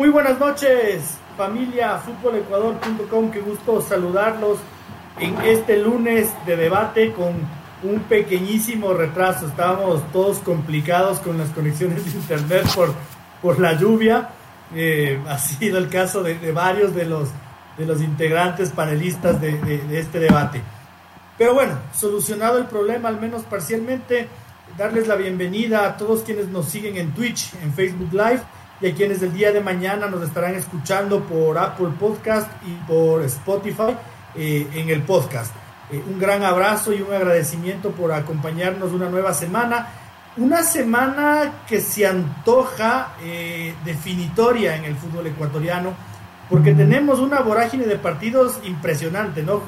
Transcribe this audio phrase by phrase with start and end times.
[0.00, 4.58] Muy buenas noches, familia futbolecuador.com, qué gusto saludarlos
[5.18, 7.34] en este lunes de debate con
[7.82, 9.46] un pequeñísimo retraso.
[9.46, 12.94] Estábamos todos complicados con las conexiones de internet por,
[13.42, 14.30] por la lluvia.
[14.74, 17.28] Eh, ha sido el caso de, varios de los,
[17.76, 20.62] de los integrantes panelistas de, de este debate.
[21.36, 24.28] Pero bueno, solucionado el problema, al menos parcialmente,
[24.78, 28.40] darles la bienvenida a todos quienes nos siguen en Twitch, en Facebook Live
[28.80, 33.22] y a quienes el día de mañana nos estarán escuchando por Apple Podcast y por
[33.24, 33.94] Spotify
[34.34, 35.54] eh, en el podcast.
[35.90, 39.88] Eh, un gran abrazo y un agradecimiento por acompañarnos una nueva semana.
[40.36, 45.92] Una semana que se antoja eh, definitoria en el fútbol ecuatoriano,
[46.48, 49.62] porque tenemos una vorágine de partidos impresionante, ¿no?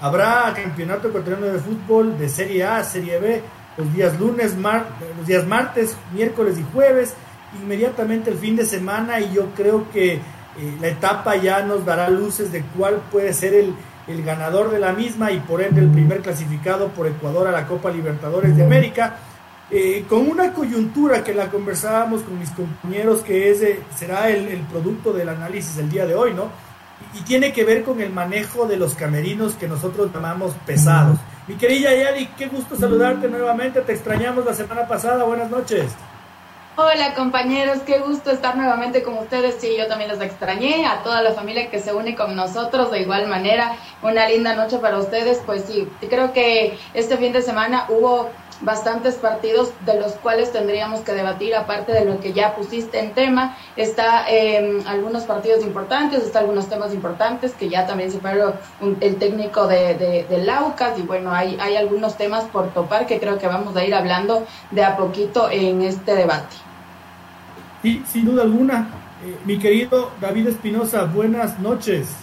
[0.00, 3.42] habrá campeonato ecuatoriano de fútbol de Serie A, Serie B,
[3.76, 7.14] los días lunes, los días martes, miércoles y jueves
[7.62, 12.08] inmediatamente el fin de semana y yo creo que eh, la etapa ya nos dará
[12.08, 13.74] luces de cuál puede ser el,
[14.24, 17.90] ganador de la misma y por ende el primer clasificado por Ecuador a la Copa
[17.90, 19.16] Libertadores de América.
[19.70, 23.64] Eh, con una coyuntura que la conversábamos con mis compañeros que es,
[23.96, 26.50] será el, producto del análisis del día de hoy, ¿no?
[27.18, 31.18] Y, tiene que ver con el manejo de los camerinos que nosotros llamamos pesados.
[31.48, 35.86] Mi querida Yali, qué gusto saludarte nuevamente, te extrañamos la semana pasada, buenas noches.
[36.76, 39.58] Hola compañeros, qué gusto estar nuevamente con ustedes.
[39.60, 43.02] Sí, yo también los extrañé, a toda la familia que se une con nosotros de
[43.02, 43.76] igual manera.
[44.02, 45.40] Una linda noche para ustedes.
[45.46, 48.28] Pues sí, creo que este fin de semana hubo
[48.60, 53.14] bastantes partidos de los cuales tendríamos que debatir, aparte de lo que ya pusiste en
[53.14, 53.56] tema.
[53.76, 58.54] Está eh, algunos partidos importantes, está algunos temas importantes que ya también se paró
[59.00, 59.94] el técnico de,
[60.28, 63.84] de, Laucas y bueno, hay, hay algunos temas por topar que creo que vamos a
[63.84, 66.63] ir hablando de a poquito en este debate.
[67.84, 68.88] Sí, sin duda alguna.
[69.22, 72.16] Eh, mi querido David Espinosa, buenas noches.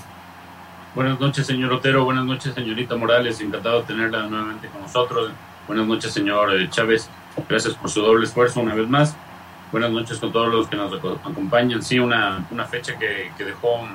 [0.95, 2.03] Buenas noches, señor Otero.
[2.03, 3.39] Buenas noches, señorita Morales.
[3.41, 5.29] Encantado de tenerla nuevamente con nosotros.
[5.67, 7.11] Buenas noches, señor eh, Chávez.
[7.47, 9.15] Gracias por su doble esfuerzo una vez más.
[9.71, 11.83] Buenas noches con todos los que nos acompañan.
[11.83, 13.87] Sí, una, una fecha que, que dejó,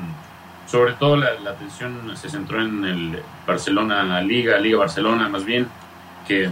[0.69, 5.67] sobre todo la, atención se centró en el Barcelona Liga, Liga Barcelona más bien,
[6.29, 6.49] que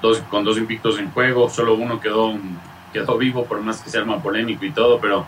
[0.00, 2.38] dos, con dos invictos en juego, solo uno quedó
[2.92, 5.24] quedó vivo, por más que sea más polémico y todo, pero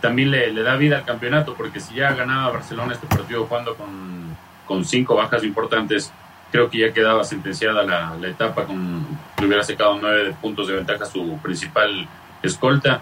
[0.00, 4.36] también le, da vida al campeonato, porque si ya ganaba Barcelona este partido jugando con,
[4.66, 6.12] con cinco bajas importantes,
[6.50, 9.06] creo que ya quedaba sentenciada la, etapa, con
[9.36, 12.06] que hubiera sacado nueve puntos de ventaja su principal
[12.42, 13.00] escolta.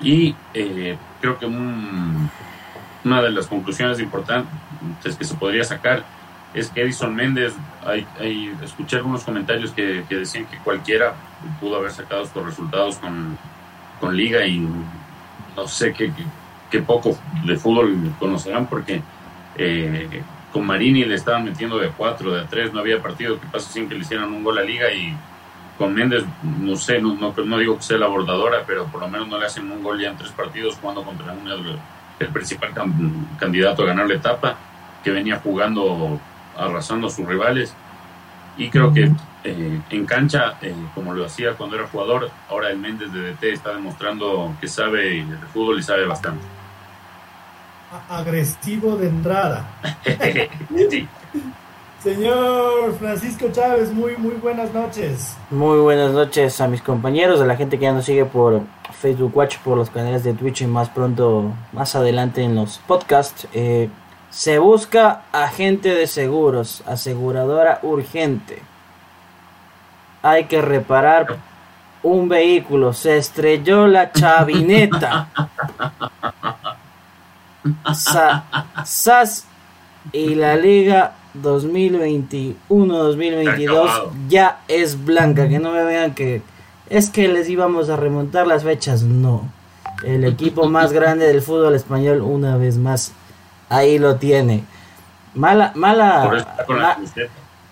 [0.00, 6.04] Y eh, creo que una de las conclusiones importantes que se podría sacar
[6.52, 7.54] es que Edison Méndez,
[7.86, 11.14] hay, hay, escuché algunos comentarios que, que, decían que cualquiera
[11.60, 13.38] pudo haber sacado estos resultados con,
[14.00, 14.58] con Liga y
[15.56, 19.02] no sé qué, poco de fútbol conocerán porque
[19.56, 20.22] eh,
[20.52, 23.88] con Marini le estaban metiendo de cuatro, de tres, no había partido que pase sin
[23.88, 25.14] que le hicieran un gol a Liga y
[25.78, 29.28] con Méndez, no sé, no, no, digo que sea la bordadora, pero por lo menos
[29.28, 31.34] no le hacen un gol ya en tres partidos jugando contra
[32.18, 32.70] el principal
[33.38, 34.58] candidato a ganar la etapa,
[35.02, 36.20] que venía jugando
[36.56, 37.74] arrasando a sus rivales.
[38.56, 39.10] Y creo que
[39.44, 43.52] eh, en cancha, eh, como lo hacía cuando era jugador, ahora el Méndez de DT
[43.52, 46.44] está demostrando que sabe de fútbol y sabe bastante.
[48.08, 49.66] Agresivo de entrada.
[52.02, 55.36] Señor Francisco Chávez, muy, muy buenas noches.
[55.50, 58.62] Muy buenas noches a mis compañeros, a la gente que ya nos sigue por
[58.98, 63.46] Facebook Watch, por los canales de Twitch y más pronto, más adelante en los podcasts.
[63.52, 63.90] Eh,
[64.30, 68.62] se busca agente de seguros, aseguradora urgente.
[70.22, 71.38] Hay que reparar
[72.02, 75.28] un vehículo, se estrelló la chavineta.
[77.94, 79.46] SAS
[80.12, 81.12] y la Liga
[81.42, 85.48] 2021-2022 ya es blanca.
[85.48, 86.42] Que no me vean que
[86.88, 89.02] es que les íbamos a remontar las fechas.
[89.02, 89.48] No.
[90.04, 93.12] El equipo más grande del fútbol español, una vez más,
[93.70, 94.64] ahí lo tiene.
[95.34, 96.44] Mala, mala,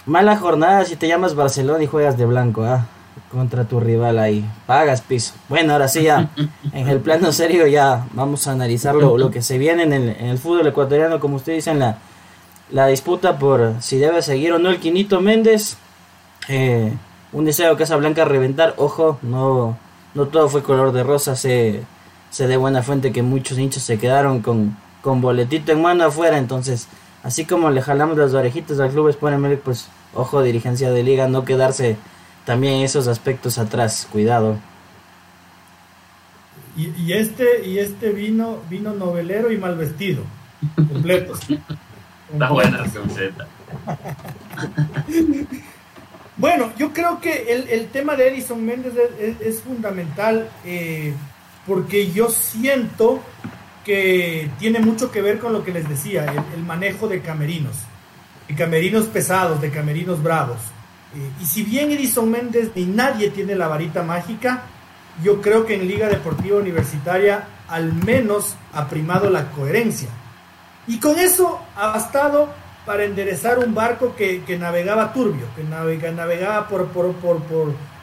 [0.06, 2.86] mala jornada si te llamas Barcelona y juegas de blanco, ¿ah?
[3.30, 4.44] contra tu rival ahí.
[4.66, 5.34] Pagas piso.
[5.48, 6.30] Bueno, ahora sí ya,
[6.72, 10.66] en el plano serio ya vamos a analizar lo, que se viene en el, fútbol
[10.66, 11.98] ecuatoriano, como usted dice, en la,
[12.70, 15.76] la disputa por si debe seguir o no el Quinito Méndez.
[16.48, 16.92] Eh,
[17.32, 18.74] un deseo que esa blanca reventar.
[18.78, 19.76] Ojo, no,
[20.14, 21.36] no todo fue color de rosa.
[21.36, 21.82] Se,
[22.30, 26.38] se de buena fuente que muchos hinchas se quedaron con, con boletito en mano afuera.
[26.38, 26.88] Entonces,
[27.22, 31.44] así como le jalamos las orejitas al club Sport pues ojo, dirigencia de liga, no
[31.44, 31.96] quedarse
[32.44, 34.58] también esos aspectos atrás, cuidado.
[36.76, 40.22] Y, este, y este vino, vino novelero y mal vestido.
[40.76, 41.40] Completos.
[42.32, 42.84] Está buena
[46.36, 48.92] bueno, yo creo que el, tema de Edison Méndez
[49.40, 51.14] es, fundamental eh,
[51.66, 53.20] porque yo siento
[53.88, 57.74] que tiene mucho que ver con lo que les decía, el, manejo de camerinos,
[58.46, 60.58] de camerinos pesados, de camerinos bravos.
[61.16, 64.64] Eh, y si bien Edison Méndez ni nadie tiene la varita mágica,
[65.24, 70.10] yo creo que en Liga Deportiva Universitaria al menos ha primado la coherencia.
[70.86, 72.50] Y con eso ha bastado
[72.84, 77.42] para enderezar un barco que, navegaba turbio, que navegaba por, por, por,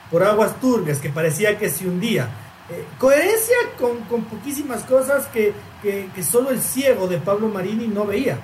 [0.10, 2.28] por, aguas turbias, que parecía que se hundía.
[2.68, 5.54] Eh, coherencia con, poquísimas cosas que,
[5.84, 8.40] que, solo el ciego de Pablo Marini no veía,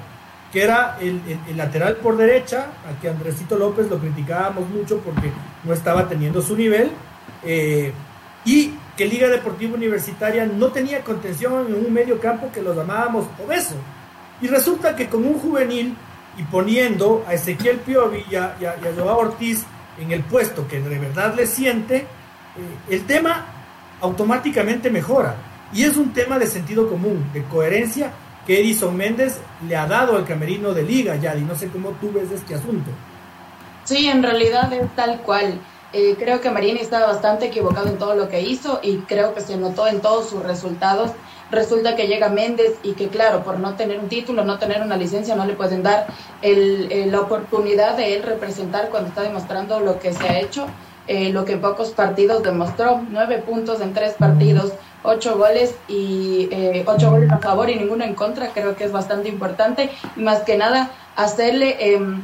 [0.53, 1.19] que era el,
[1.57, 5.31] lateral por derecha, a que Andresito López lo criticábamos mucho porque
[5.63, 6.91] no estaba teniendo su nivel,
[7.44, 7.91] eh,
[8.45, 13.25] y que Liga Deportiva Universitaria no tenía contención en un medio campo que los llamábamos
[13.44, 13.75] obeso.
[14.39, 15.95] Y resulta que con un juvenil
[16.38, 18.56] y poniendo a Ezequiel Piovi y a,
[18.95, 19.63] Joao Ortiz
[20.00, 22.06] en el puesto que de verdad le siente, eh,
[22.89, 23.45] el tema
[24.01, 25.36] automáticamente mejora.
[25.74, 28.12] Y es un tema de sentido común, de coherencia
[28.45, 31.92] que Edison Méndez le ha dado al camerino de liga, ya, y no sé cómo
[31.92, 32.89] tú ves este asunto.
[33.83, 35.59] Sí, en realidad es tal cual.
[35.94, 39.42] Eh, creo que Marini estaba bastante equivocado en todo lo que hizo y creo que
[39.42, 41.12] se notó en todos sus resultados.
[41.51, 44.95] Resulta que llega Méndez y que claro, por no tener un título, no tener una
[44.95, 46.07] licencia, no le pueden dar
[46.42, 50.65] el, la oportunidad de él representar cuando está demostrando lo que se ha hecho,
[51.07, 56.48] eh, lo que en pocos partidos demostró, nueve puntos en tres partidos, ocho goles y
[56.51, 60.19] eh, ocho goles a favor y ninguno en contra, creo que es bastante importante y
[60.19, 61.77] más que nada hacerle...
[61.80, 62.21] Em,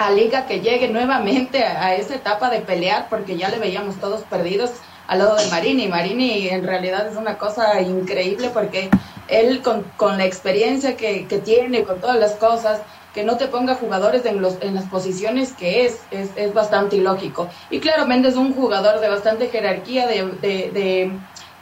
[0.00, 4.22] a Liga que llegue nuevamente a, esa etapa de pelear, porque ya le veíamos todos
[4.22, 4.70] perdidos
[5.06, 5.88] al lado de Marini.
[5.88, 8.88] Marini en realidad es una cosa increíble porque
[9.28, 12.80] él con, con la experiencia que, que, tiene, con todas las cosas,
[13.14, 16.96] que no te ponga jugadores en, los, en las posiciones que es, es, es bastante
[16.96, 17.48] ilógico.
[17.70, 21.12] Y claro, Méndez es un jugador de bastante jerarquía, de, de,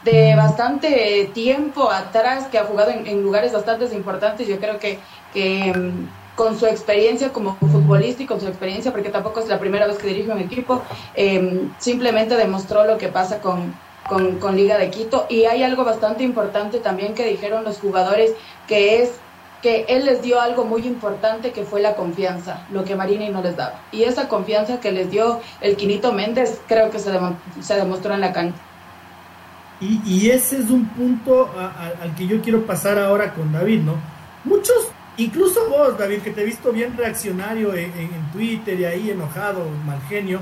[0.05, 4.47] de, bastante tiempo atrás, que ha jugado en, en, lugares bastante importantes.
[4.47, 4.99] Yo creo que,
[5.33, 5.73] que
[6.39, 9.99] con su experiencia como futbolista y con su experiencia, porque tampoco es la primera vez
[9.99, 10.83] que dirige un equipo,
[11.17, 13.75] em, simplemente demostró lo que pasa con,
[14.09, 15.27] con, Liga de Quito.
[15.29, 18.35] Y hay algo bastante importante también que dijeron los jugadores,
[18.69, 19.11] que es
[19.63, 23.43] que él les dio algo muy importante que fue la confianza, lo que Marini no
[23.43, 23.81] les daba.
[23.91, 27.11] Y esa confianza que les dio el Quinito Méndez creo que se,
[27.61, 28.59] se demostró en la cancha.
[29.81, 31.49] Y, ese es un punto
[32.03, 33.95] al que yo quiero pasar ahora con David, ¿no?
[34.45, 34.89] Muchos
[35.19, 40.01] Incluso vos, David, que te he visto bien reaccionario en, Twitter y ahí enojado, mal
[40.09, 40.39] genio.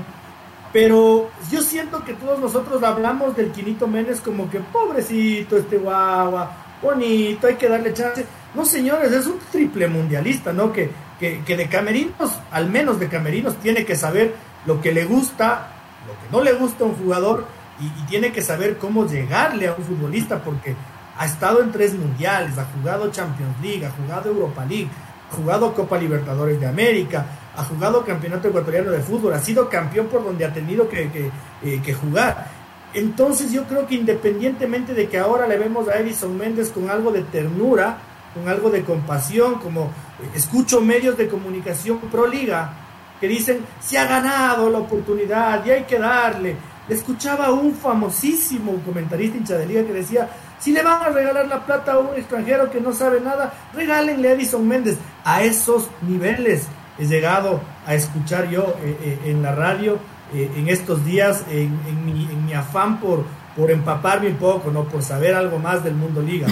[0.71, 6.51] Pero yo siento que todos nosotros hablamos del Quinito Menes como que pobrecito este guagua,
[6.79, 8.23] bonito, hay que darle chance.
[8.55, 10.71] No, señores, es un triple mundialista, ¿no?
[10.71, 10.89] Que,
[11.19, 14.35] que, que de camerinos, al menos de camerinos, tiene que saber
[14.65, 15.69] lo que le gusta,
[16.07, 17.45] lo que no le gusta a un jugador
[17.79, 20.75] y, tiene que saber cómo llegarle a un futbolista porque
[21.17, 24.89] ha estado en tres mundiales, ha jugado Champions League, ha jugado Europa League,
[25.31, 30.07] ha jugado Copa Libertadores de América, ha jugado Campeonato Ecuatoriano de Fútbol, ha sido campeón
[30.07, 31.31] por donde ha tenido que,
[31.63, 32.47] eh, jugar.
[32.93, 37.11] Entonces yo creo que independientemente de que ahora le vemos a Edison Méndez con algo
[37.11, 37.97] de ternura,
[38.37, 42.73] con algo de compasión, como eh, escucho medios de comunicación pro liga
[43.19, 46.55] que dicen, se ha ganado la oportunidad y hay que darle.
[46.87, 51.65] Escuchaba un famosísimo comentarista hincha de liga que decía, si le van a regalar la
[51.65, 54.97] plata a un extranjero que no sabe nada, regálenle a Edison Méndez.
[55.23, 59.99] A esos niveles he llegado a escuchar yo eh, eh, en la radio
[60.33, 63.23] eh, en estos días, en, mi, afán por,
[63.55, 64.83] por empaparme un poco, ¿no?
[64.83, 66.47] por saber algo más del mundo liga.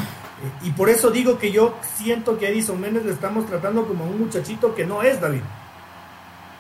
[0.63, 4.05] Y por eso digo que yo siento que a Edison Méndez le estamos tratando como
[4.05, 5.41] un muchachito que no es David.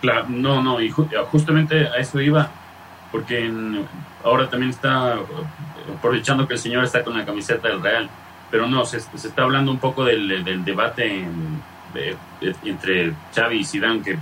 [0.01, 2.49] Claro, no, no, y justamente a eso iba,
[3.11, 3.51] porque
[4.23, 5.17] ahora también está
[5.97, 8.09] aprovechando que el señor está con la camiseta del Real,
[8.49, 11.27] pero no, se, está hablando un poco del, debate
[12.63, 14.17] entre Xavi y Zidane, que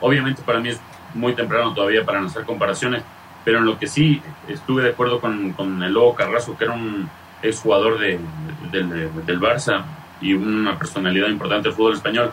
[0.00, 0.80] obviamente para mí es
[1.14, 3.02] muy temprano todavía para no hacer comparaciones,
[3.44, 6.72] pero en lo que sí estuve de acuerdo con, con el Lobo Carrasco, que era
[6.72, 7.08] un
[7.42, 8.18] exjugador de,
[8.70, 9.84] del Barça
[10.20, 12.32] y una personalidad importante del fútbol español,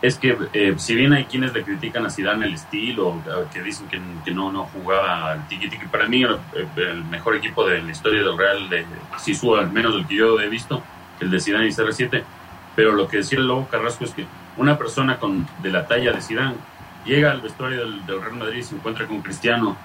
[0.00, 3.88] es que eh, si bien hay quienes le critican a Zidane el estilo, que dicen
[3.88, 6.38] que, que no, no jugaba al tiki tiki, para mí el,
[6.76, 8.84] el, mejor equipo de la historia del Real de
[9.18, 10.82] Sisu, al menos el que yo he visto,
[11.20, 12.22] el de Zidane y CR7,
[12.76, 16.12] pero lo que decía el Lobo Carrasco es que una persona con de la talla
[16.12, 16.56] de Zidane
[17.04, 19.76] llega al vestuario del, Real Madrid y se encuentra con Cristiano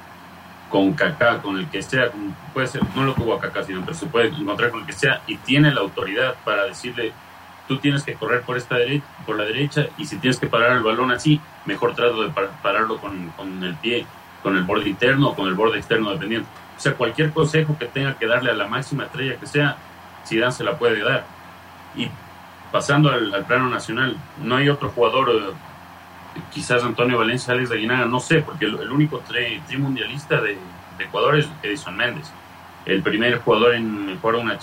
[0.69, 2.09] con Kaká, con el que sea,
[2.53, 4.93] puede ser, no lo tuvo a Kaká, sino pero se puede encontrar con el que
[4.93, 7.11] sea y tiene la autoridad para decirle,
[7.67, 10.73] tú tienes que correr por esta derecha, por la derecha y si tienes que parar
[10.73, 12.29] el balón así, mejor trato de
[12.61, 14.05] pararlo con, con el pie,
[14.43, 16.47] con el borde interno o con el borde externo, dependiendo.
[16.77, 19.75] O sea, cualquier consejo que tenga que darle a la máxima estrella que sea,
[20.25, 21.25] Zidane se la puede dar.
[21.95, 22.09] Y
[22.71, 25.53] pasando al, plano nacional, no hay otro jugador, eh,
[26.51, 30.57] quizás Antonio Valencia, Alex Aguinaga, no sé, porque el, único tri, mundialista de,
[30.99, 32.29] Ecuador es Edison Méndez.
[32.85, 34.59] El primer jugador en jugar una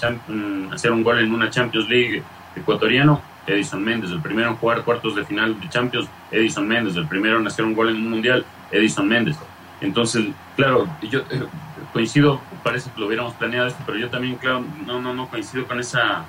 [0.70, 2.22] hacer un gol en una Champions League
[2.54, 4.10] ecuatoriano, Edison Méndez.
[4.10, 6.94] El primero en jugar cuartos de final de Champions, Edison Méndez.
[6.96, 9.36] El primero en hacer un gol en un mundial, Edison Méndez.
[9.80, 11.46] Entonces, claro, yo eh,
[11.92, 15.66] coincido, parece que lo hubiéramos planeado esto, pero yo también, claro, no, no, no coincido
[15.66, 16.24] con esa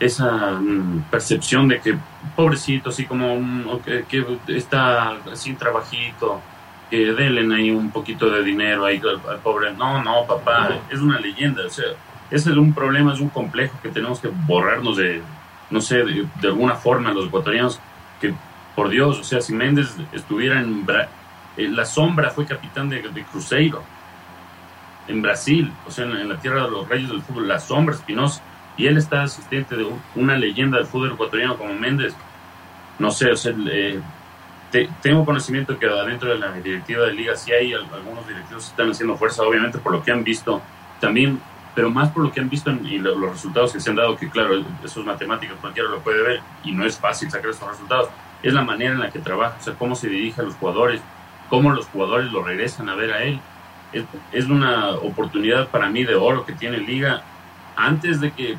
[0.00, 1.98] esa mm, percepción de que
[2.36, 4.04] pobrecito, así como que,
[4.48, 6.40] está sin trabajito,
[6.90, 9.72] que denle ahí un poquito de dinero ahí al, pobre.
[9.74, 11.66] No, no, papá, es una leyenda.
[11.66, 11.86] O sea,
[12.30, 15.22] ese es un problema, es un complejo que tenemos que borrarnos de,
[15.70, 17.80] no sé, de, alguna forma los ecuatorianos,
[18.20, 18.34] que
[18.74, 20.86] por Dios, o sea, si Méndez estuviera en...
[21.56, 23.82] Eh, la sombra fue capitán de, de Cruzeiro
[25.08, 28.42] en Brasil, o sea, en, la tierra de los reyes del fútbol, la sombra Espinosa,
[28.78, 32.14] y él está asistente de una leyenda del fútbol ecuatoriano como Méndez.
[32.98, 34.00] No sé, o sea, eh,
[35.02, 38.90] tengo conocimiento que adentro de la directiva de liga sí hay algunos directivos que están
[38.90, 40.62] haciendo fuerza, obviamente por lo que han visto,
[41.00, 41.40] también,
[41.74, 44.30] pero más por lo que han visto y los resultados que se han dado, que
[44.30, 48.08] claro, eso es matemáticas, cualquiera lo puede ver y no es fácil sacar esos resultados,
[48.42, 51.00] es la manera en la que trabaja, o sea, cómo se dirige a los jugadores,
[51.48, 53.40] cómo los jugadores lo regresan a ver a él
[54.32, 57.22] es, una oportunidad para mí de oro que tiene Liga
[57.78, 58.58] antes de que,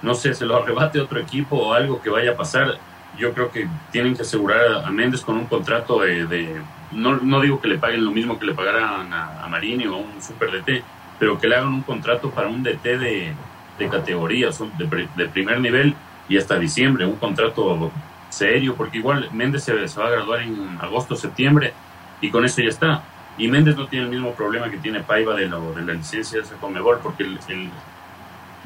[0.00, 2.78] no sé, se lo arrebate otro equipo o algo que vaya a pasar.
[3.18, 7.60] Yo creo que tienen que asegurar a Méndez con un contrato de, no, no, digo
[7.60, 10.84] que le paguen lo mismo que le pagaran a, Marini o a un Super DT,
[11.18, 13.32] pero que le hagan un contrato para un DT de,
[13.76, 15.96] de categoría, de, de primer nivel
[16.28, 17.90] y hasta diciembre, un contrato
[18.28, 21.72] serio, porque igual Méndez se, se va a graduar en agosto, septiembre
[22.20, 23.02] y con eso ya está
[23.38, 26.98] y Méndez no tiene el mismo problema que tiene Paiva de, la licencia de Comebol,
[27.00, 27.38] porque el,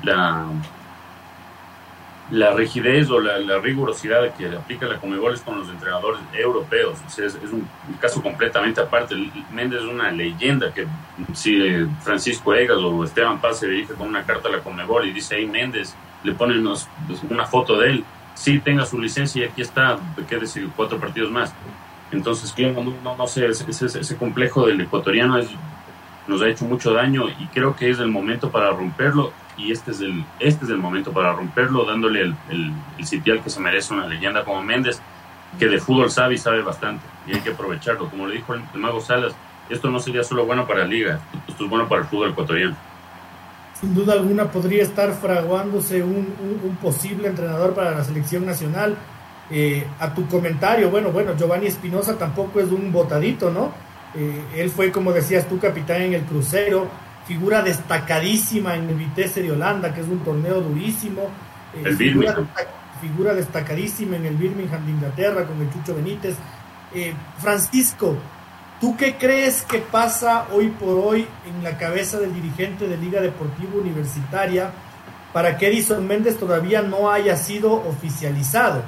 [0.02, 0.46] la,
[2.32, 6.98] la rigidez o la, rigurosidad que aplica la Comebol es con los entrenadores europeos.
[7.18, 7.68] es, un,
[8.00, 9.14] caso completamente aparte.
[9.52, 10.86] Méndez es una leyenda que
[11.34, 15.12] si Francisco Egas o Esteban Paz se dirige con una carta a la Comebol y
[15.12, 15.94] dice ahí Méndez,
[16.24, 16.66] le ponen
[17.28, 18.04] una foto de él,
[18.34, 21.52] sí tenga su licencia y aquí está, decir cuatro partidos más.
[22.12, 22.54] Entonces,
[23.02, 25.38] no, no, sé, ese, complejo del ecuatoriano
[26.26, 29.90] nos ha hecho mucho daño y creo que es el momento para romperlo y este
[29.90, 33.92] es el, este es el momento para romperlo, dándole el, el, sitial que se merece
[33.94, 35.00] una leyenda como Méndez,
[35.58, 38.08] que de fútbol sabe y sabe bastante y hay que aprovecharlo.
[38.08, 39.34] Como le dijo el, Mago Salas,
[39.68, 42.76] esto no sería solo bueno para la liga, esto es bueno para el fútbol ecuatoriano.
[43.80, 48.96] Sin duda alguna podría estar fraguándose un, un posible entrenador para la selección nacional
[49.54, 53.70] eh, a tu comentario, bueno, bueno, Giovanni Espinosa tampoco es un botadito, ¿no?
[54.14, 56.88] Eh, él fue, como decías tú, capitán en el crucero,
[57.26, 61.22] figura destacadísima en el Vitesse de Holanda, que es un torneo durísimo.
[61.74, 62.36] Eh, el figura,
[63.00, 66.36] figura, destacadísima en el Birmingham de Inglaterra con el Chucho Benítez.
[67.38, 68.16] Francisco,
[68.80, 73.22] ¿tú qué crees que pasa hoy por hoy en la cabeza del dirigente de Liga
[73.22, 74.70] Deportiva Universitaria
[75.32, 78.82] para que Edison Méndez todavía no haya sido oficializado?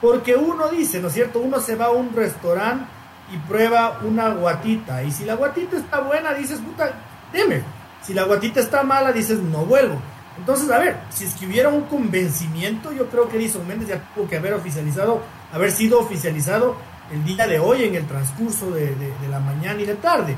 [0.00, 1.40] Porque uno dice, ¿no es cierto?
[1.40, 2.86] Uno se va a un restaurante
[3.32, 5.02] y prueba una guatita.
[5.02, 6.92] Y si la guatita está buena, dices, puta,
[7.32, 7.62] deme.
[8.02, 10.00] Si la guatita está mala, dices, no vuelvo.
[10.38, 14.14] Entonces, a ver, si es que hubiera un convencimiento, yo creo que Edison Méndez ya
[14.14, 15.20] tuvo que haber oficializado,
[15.52, 16.76] haber sido oficializado
[17.12, 18.94] el día de hoy en el transcurso de,
[19.30, 20.36] la mañana y de tarde.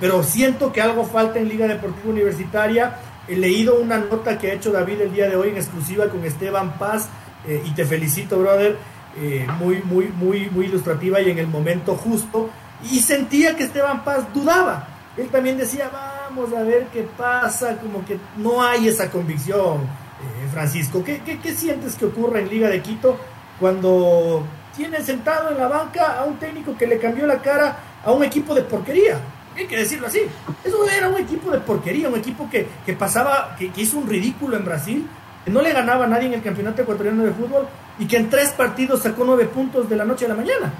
[0.00, 2.96] Pero siento que algo falta en Liga Deportiva Universitaria.
[3.26, 6.24] He leído una nota que ha hecho David el día de hoy en exclusiva con
[6.24, 7.08] Esteban Paz
[7.46, 8.76] eh, y te felicito, brother,
[9.16, 12.50] eh, muy, muy, muy, muy ilustrativa y en el momento justo.
[12.90, 14.93] Y sentía que Esteban Paz dudaba.
[15.16, 20.48] Él también decía, vamos a ver qué pasa, como que no hay esa convicción, eh,
[20.52, 21.04] Francisco.
[21.04, 23.16] ¿Qué, ¿Qué, sientes que ocurre en Liga de Quito
[23.60, 24.42] cuando
[24.76, 28.24] tiene sentado en la banca a un técnico que le cambió la cara a un
[28.24, 29.20] equipo de porquería?
[29.56, 30.22] Hay que decirlo así.
[30.64, 34.08] Eso era un equipo de porquería, un equipo que, que pasaba, que, que hizo un
[34.08, 35.08] ridículo en Brasil
[35.44, 37.66] que no le ganaba a nadie en el campeonato ecuatoriano de fútbol
[37.98, 40.72] y que en tres partidos sacó nueve puntos de la noche a la mañana.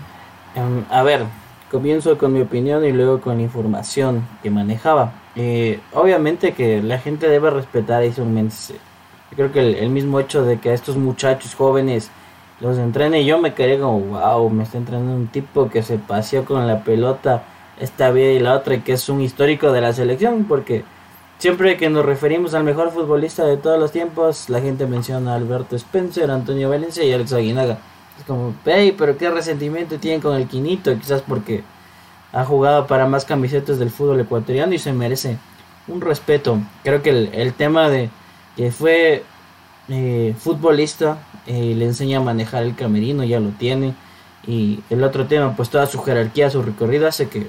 [0.55, 1.27] Em, a ver,
[1.75, 5.13] comienzo con mi opinión y luego con la información que manejaba.
[5.35, 8.75] Eh, obviamente que la gente debe respetar a Ison Méndez.
[9.33, 12.13] Yo creo que el, mismo hecho de que a estos muchachos jóvenes
[12.61, 16.45] los entrene, yo me quedé como, wow, me está entrenando un tipo que se paseó
[16.45, 17.43] con la pelota
[17.81, 20.85] esta vida y la otra, que es un histórico de la selección, porque
[21.39, 25.35] siempre que nos referimos al mejor futbolista de todos los tiempos, la gente menciona a
[25.35, 27.79] Alberto Spencer, Antonio Valencia y Alex Aguinaga.
[28.19, 31.65] Es como, hey, pero qué resentimiento tienen con el Quinito, quizás porque
[32.33, 35.39] ha jugado para más camisetas del fútbol ecuatoriano y se merece
[35.89, 36.59] un respeto.
[36.83, 38.11] Creo que el, tema de
[38.57, 39.25] que fue
[39.89, 43.95] eh, futbolista eh, le enseña a manejar el camerino, ya lo tiene.
[44.47, 47.49] Y el otro tema, pues toda su jerarquía, su recorrido hace que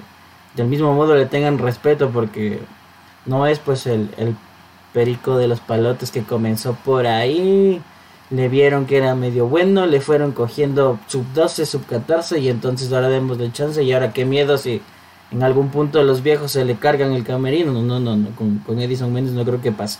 [0.55, 2.59] del mismo modo le tengan respeto porque
[3.25, 4.35] no es pues el, el
[4.93, 7.81] perico de los palotes que comenzó por ahí.
[8.31, 12.91] Le vieron que era medio bueno, le fueron cogiendo sub 12, sub 14 y entonces
[12.91, 14.81] ahora demos de chance y ahora qué miedo si
[15.31, 17.71] en algún punto los viejos se le cargan el camerino.
[17.73, 19.99] No, no, no, con, con, Edison Méndez no creo que pase.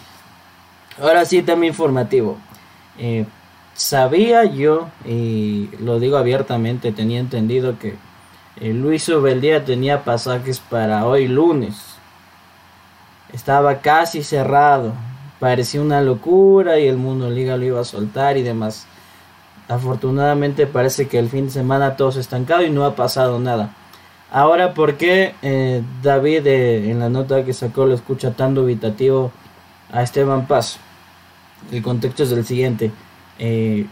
[1.01, 2.37] Ahora sí, también informativo.
[2.97, 3.25] Eh,
[3.73, 7.95] sabía yo, y lo digo abiertamente, tenía entendido que
[8.61, 11.75] eh, Luis Ubeldía tenía pasajes para hoy lunes.
[13.33, 14.93] Estaba casi cerrado.
[15.39, 18.87] Parecía una locura y el mundo liga lo iba a soltar y demás.
[19.67, 23.75] Afortunadamente parece que el fin de semana todo se estancado y no ha pasado nada.
[24.31, 29.31] Ahora, ¿por qué eh, David eh, en la nota que sacó lo escucha tan dubitativo
[29.91, 30.77] a Esteban Paz?
[31.71, 32.91] El contexto es el siguiente.
[33.39, 33.85] Eh,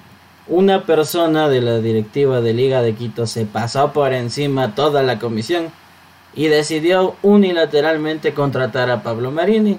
[0.48, 5.18] una persona de la directiva de Liga de Quito se pasó por encima toda la
[5.18, 5.68] comisión
[6.36, 9.78] y decidió unilateralmente contratar a Pablo Marini.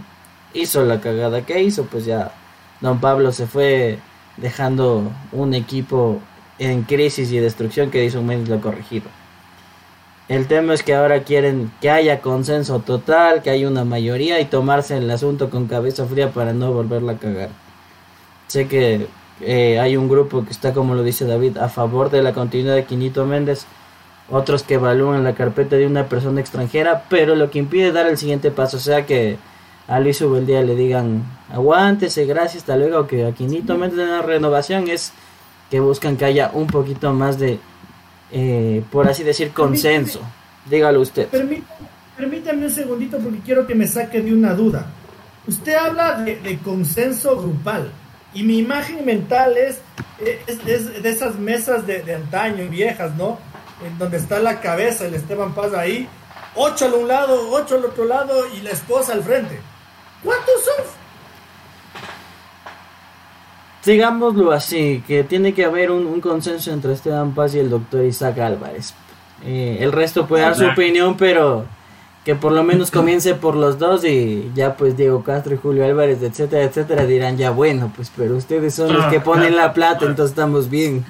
[0.54, 2.32] Hizo la cagada que hizo, pues ya
[2.80, 3.98] don Pablo se fue
[4.36, 6.20] dejando un equipo
[6.58, 9.06] en crisis y destrucción que hizo un mes lo corregido.
[10.28, 14.46] El tema es que ahora quieren que haya consenso total, que haya una mayoría y
[14.46, 17.50] tomarse el asunto con cabeza fría para no volverla a cagar.
[18.46, 19.06] Sé que
[19.42, 22.74] eh, hay un grupo que está, como lo dice David, a favor de la continuidad
[22.74, 23.66] de Quinito Méndez,
[24.30, 28.16] otros que evalúan la carpeta de una persona extranjera, pero lo que impide dar el
[28.16, 29.36] siguiente paso, o sea que
[29.86, 34.22] a Luis Ubeldía le digan aguántese, gracias, hasta luego, que a Quinito Méndez de la
[34.22, 35.12] renovación es
[35.70, 37.58] que buscan que haya un poquito más de,
[38.32, 40.20] eh, por así decir, consenso.
[40.68, 41.28] Dígalo usted.
[42.16, 44.86] Permítame, un segundito porque quiero que me saque de una duda.
[45.46, 47.90] Usted habla de consenso grupal.
[48.34, 49.78] Y mi imagen mental es,
[50.46, 53.38] es, de esas mesas de, de, antaño, viejas, ¿no?
[53.86, 56.08] En donde está la cabeza, el Esteban Paz ahí,
[56.56, 59.60] ocho a un lado, ocho al otro lado y la esposa al frente.
[60.24, 60.84] ¿Cuántos son?
[63.84, 68.38] Digámoslo así, que tiene que haber un, consenso entre Esteban Paz y el doctor Isaac
[68.38, 68.94] Álvarez.
[69.44, 71.66] Eh, el resto puede dar su opinión, pero
[72.24, 75.84] que por lo menos comience por los dos y ya pues Diego Castro y Julio
[75.84, 80.06] Álvarez, etcétera, etcétera, dirán ya bueno, pues pero ustedes son los que ponen la plata,
[80.06, 81.04] entonces estamos bien.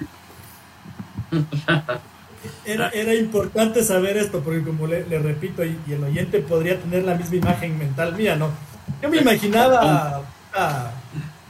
[2.67, 7.15] Era, era importante saber esto, porque como le, repito, y, el oyente podría tener la
[7.15, 8.51] misma imagen mental mía, ¿no?
[9.05, 10.23] Yo me imaginaba
[10.55, 10.91] a,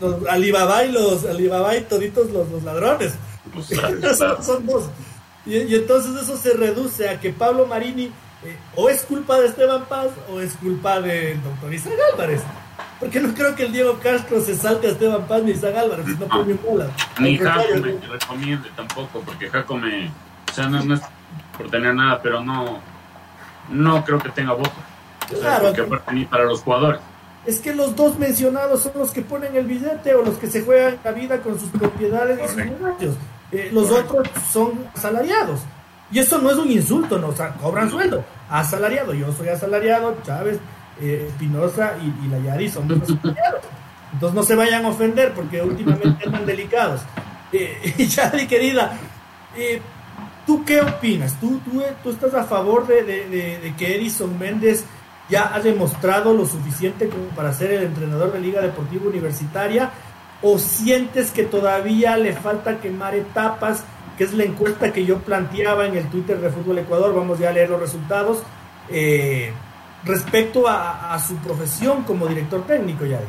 [0.01, 3.15] los Alibaba y los Alibaba y toditos los, los ladrones.
[3.53, 3.69] Pues,
[4.45, 4.91] son, dos.
[5.47, 8.11] Y, y entonces eso se reduce a que Pablo Marini
[8.45, 12.43] eh, o es culpa de Esteban Paz o es culpa del doctor Isaac Álvarez.
[12.99, 16.07] Porque no creo que el Diego Castro se salte a Esteban Paz ni Isaac Álvarez,
[16.19, 16.89] no pone bola.
[17.21, 20.09] Ni Jaco me recomiende tampoco, porque Jaco me.
[20.09, 21.01] O sea, no, es
[21.57, 22.81] por tener nada, pero no.
[23.71, 24.75] No creo que tenga voto.
[25.29, 25.73] Claro.
[25.89, 27.01] Porque ni para los jugadores.
[27.47, 30.63] Es que los dos mencionados son los que ponen el billete o los que se
[30.63, 33.17] juegan la vida con sus propiedades y sus negocios.
[33.53, 35.61] Eh, los otros son asalariados.
[36.11, 38.25] Y eso no es un insulto, no, o sea, cobran sueldo.
[38.49, 40.59] Asalariado, yo soy asalariado, Chávez,
[41.01, 43.63] eh, Espinosa y, la Yari son asalariados.
[44.13, 47.01] Entonces no se vayan a ofender porque últimamente andan delicados.
[47.53, 48.97] Eh, Yari, querida,
[49.57, 49.81] eh,
[50.47, 51.39] ¿tú qué opinas?
[51.41, 54.85] ¿Tú, tú, tú estás a favor de, de, que Edison Méndez
[55.29, 59.91] ya ha demostrado lo suficiente como para ser el entrenador de Liga Deportiva Universitaria?
[60.43, 63.85] ¿O sientes que todavía le falta quemar etapas
[64.17, 67.51] que es la encuesta que yo planteaba en el Twitter de Fútbol Ecuador, vamos ya
[67.51, 68.43] a leer los resultados,
[68.89, 69.53] eh,
[70.05, 73.21] respecto a, su profesión como director técnico, ya.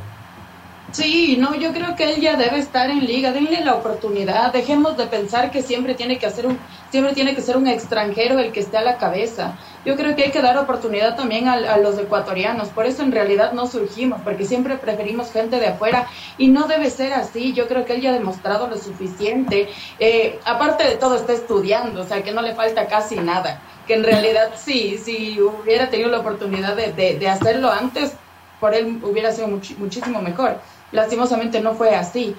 [0.95, 4.95] Sí, no, yo creo que él ya debe estar en liga, denle la oportunidad, dejemos
[4.95, 6.57] de pensar que siempre tiene que hacer un,
[6.89, 9.57] siempre tiene que ser un extranjero el que esté a la cabeza.
[9.83, 13.51] Yo creo que hay que dar oportunidad también a, los ecuatorianos, por eso en realidad
[13.51, 17.51] no surgimos, porque siempre preferimos gente de afuera y no debe ser así.
[17.51, 19.67] Yo creo que él ya ha demostrado lo suficiente.
[19.99, 23.61] Eh, aparte de todo, está estudiando, o sea que no le falta casi nada.
[23.85, 28.13] Que en realidad sí, si hubiera tenido la oportunidad de, hacerlo antes,
[28.61, 30.61] por él hubiera sido muchísimo mejor.
[30.95, 32.35] Lastimosamente no fue así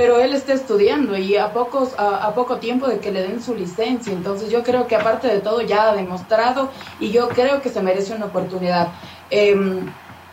[0.00, 3.54] pero él está estudiando y a, pocos, a, poco tiempo de que le den su
[3.54, 4.14] licencia.
[4.14, 7.82] Entonces yo creo que aparte de todo ya ha demostrado y yo creo que se
[7.82, 8.88] merece una oportunidad.
[9.28, 9.92] Em,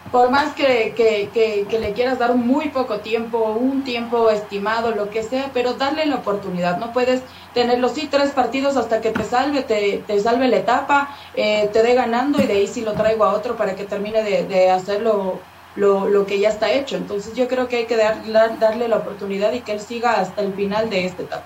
[0.09, 5.21] por más que, que, le quieras dar muy poco tiempo, un tiempo estimado, lo que
[5.21, 6.77] sea, pero darle la oportunidad.
[6.77, 7.21] No puedes
[7.53, 11.83] tenerlo, sí, tres partidos hasta que te salve, te, te salve la etapa, eh, te
[11.83, 15.41] dé ganando y de ahí sí lo traigo a otro para que termine de hacerlo
[15.77, 16.97] lo, lo, que ya está hecho.
[16.97, 18.21] Entonces yo creo que hay que dar,
[18.59, 21.45] darle la oportunidad y que él siga hasta el final de esta etapa.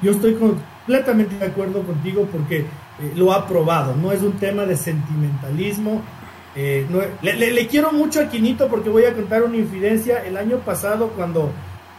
[0.00, 2.66] Yo estoy completamente de acuerdo contigo porque eh,
[3.16, 6.02] lo ha probado, no es un tema de sentimentalismo.
[6.56, 6.86] Eh,
[7.22, 10.24] le, quiero mucho a Quinito porque voy a contar una infidencia.
[10.24, 11.50] El año pasado cuando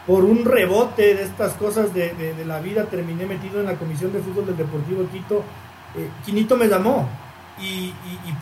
[0.06, 4.12] por un rebote de estas cosas de, de, la vida terminé metido en la Comisión
[4.12, 5.44] de Fútbol del Deportivo Quito,
[5.96, 7.08] eh, Quinito me llamó
[7.60, 7.92] y,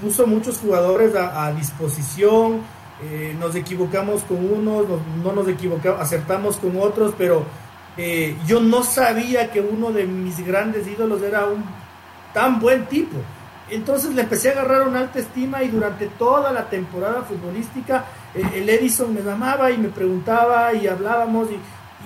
[0.01, 2.61] puso muchos jugadores a, disposición.
[3.03, 4.87] Eh, nos equivocamos con unos,
[5.23, 7.44] no, nos equivocamos, acertamos con otros, pero
[7.96, 11.64] eh, yo no sabía que uno de mis grandes ídolos era un
[12.35, 13.16] tan buen tipo.
[13.70, 18.42] Entonces le empecé a agarrar una alta estima y durante toda la temporada futbolística eh,
[18.55, 21.59] el Edison me llamaba y me preguntaba y hablábamos y,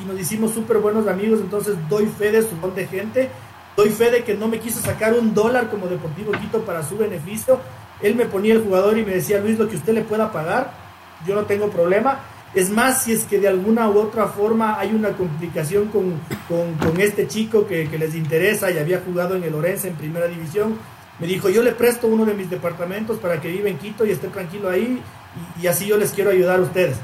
[0.06, 1.40] nos hicimos súper buenos amigos.
[1.40, 3.30] Entonces doy fe de su montón gente
[3.76, 6.96] Doy fe de que no me quiso sacar un dólar como Deportivo Quito para su
[6.96, 7.58] beneficio.
[8.00, 10.72] Él me ponía el jugador y me decía, Luis, lo que usted le pueda pagar,
[11.26, 12.20] yo no tengo problema.
[12.54, 16.20] Es más, si es que de alguna u otra forma hay una complicación con,
[17.00, 20.78] este chico que, les interesa y había jugado en el Orense en primera división,
[21.18, 24.12] me dijo, yo le presto uno de mis departamentos para que viva en Quito y
[24.12, 25.02] esté tranquilo ahí
[25.58, 26.96] y, y así yo les quiero ayudar a ustedes.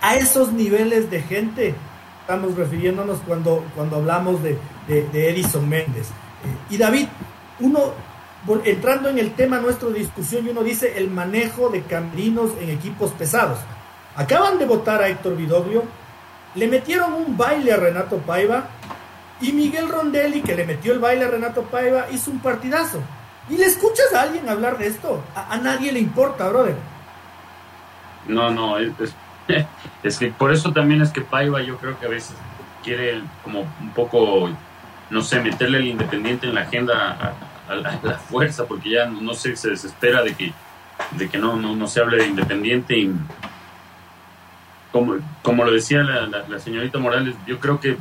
[0.00, 1.74] A esos niveles de gente
[2.24, 4.58] estamos refiriéndonos cuando, cuando hablamos de,
[4.88, 6.08] de, Edison Méndez.
[6.08, 7.06] Eh, y David,
[7.60, 7.92] uno,
[8.64, 12.70] entrando en el tema nuestro de discusión, y uno dice el manejo de camerinos en
[12.70, 13.58] equipos pesados.
[14.16, 15.82] Acaban de votar a Héctor Vidoglio,
[16.54, 18.68] le metieron un baile a Renato Paiva,
[19.42, 23.00] y Miguel Rondelli, que le metió el baile a Renato Paiva, hizo un partidazo.
[23.50, 25.22] ¿Y le escuchas a alguien hablar de esto?
[25.34, 26.76] A, nadie le importa, brother.
[28.26, 29.14] No, no, es
[30.18, 32.36] que por eso también es que Paiva yo creo que a veces
[32.82, 34.50] quiere como un poco,
[35.10, 37.34] no sé, meterle el independiente en la agenda
[37.68, 40.52] a, la, fuerza, porque ya no sé, se desespera de que,
[41.12, 43.12] de que no, no, se hable de independiente y
[44.92, 47.96] como, como lo decía la, señorita Morales, yo creo que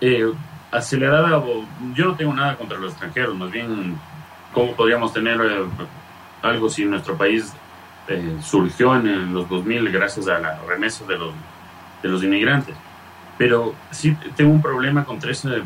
[0.00, 0.32] eh,
[0.72, 1.42] acelerada,
[1.94, 3.98] yo no tengo nada contra los extranjeros, más bien,
[4.52, 5.66] ¿cómo podríamos tener eh,
[6.42, 7.52] algo si nuestro país
[8.08, 11.32] eh, surgió en, los 2000 gracias a la remesa de los,
[12.02, 12.74] de los inmigrantes.
[13.36, 15.62] Pero sí tengo un problema contra ese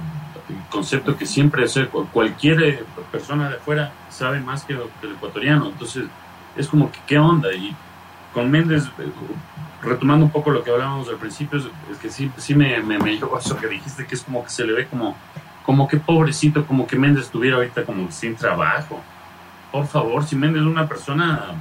[0.70, 1.64] concepto que siempre,
[2.12, 5.68] cualquier eh, persona de afuera sabe más que, el ecuatoriano.
[5.68, 6.04] Entonces,
[6.56, 7.52] es como que, ¿qué onda?
[7.52, 7.74] Y
[8.34, 9.10] con Méndez, eh,
[9.82, 13.16] retomando un poco lo que hablábamos al principio, es, que sí, sí me, me, me
[13.16, 15.16] llevó eso que dijiste, que es como que se le ve como,
[15.64, 19.00] como que pobrecito, como que Méndez estuviera ahorita como sin trabajo.
[19.70, 21.54] Por favor, si Méndez es una persona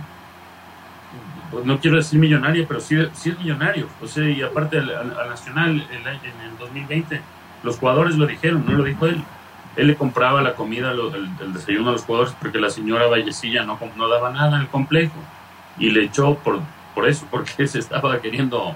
[1.52, 3.88] pues, no quiero decir millonario, pero sí, es millonario.
[4.02, 7.22] O sea, y aparte al, Nacional en el 2020,
[7.64, 9.24] los jugadores lo dijeron, no lo dijo él.
[9.76, 13.78] Él le compraba la comida, el, desayuno a los jugadores porque la señora Vallecilla no,
[14.10, 15.16] daba nada en el complejo.
[15.78, 18.76] Y le echó por, eso, porque se estaba queriendo,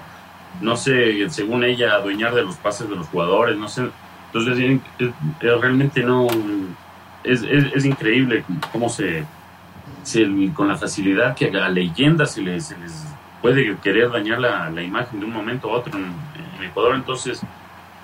[0.60, 3.88] no sé, según ella, adueñar de los pases de los jugadores, no sé.
[4.32, 4.80] Entonces,
[5.40, 6.26] realmente no.
[7.24, 9.26] Es increíble cómo se,
[10.54, 13.04] con la facilidad que a leyendas se les, se les
[13.42, 16.14] puede querer dañar la, la, imagen de un momento a otro en,
[16.62, 17.42] Ecuador, entonces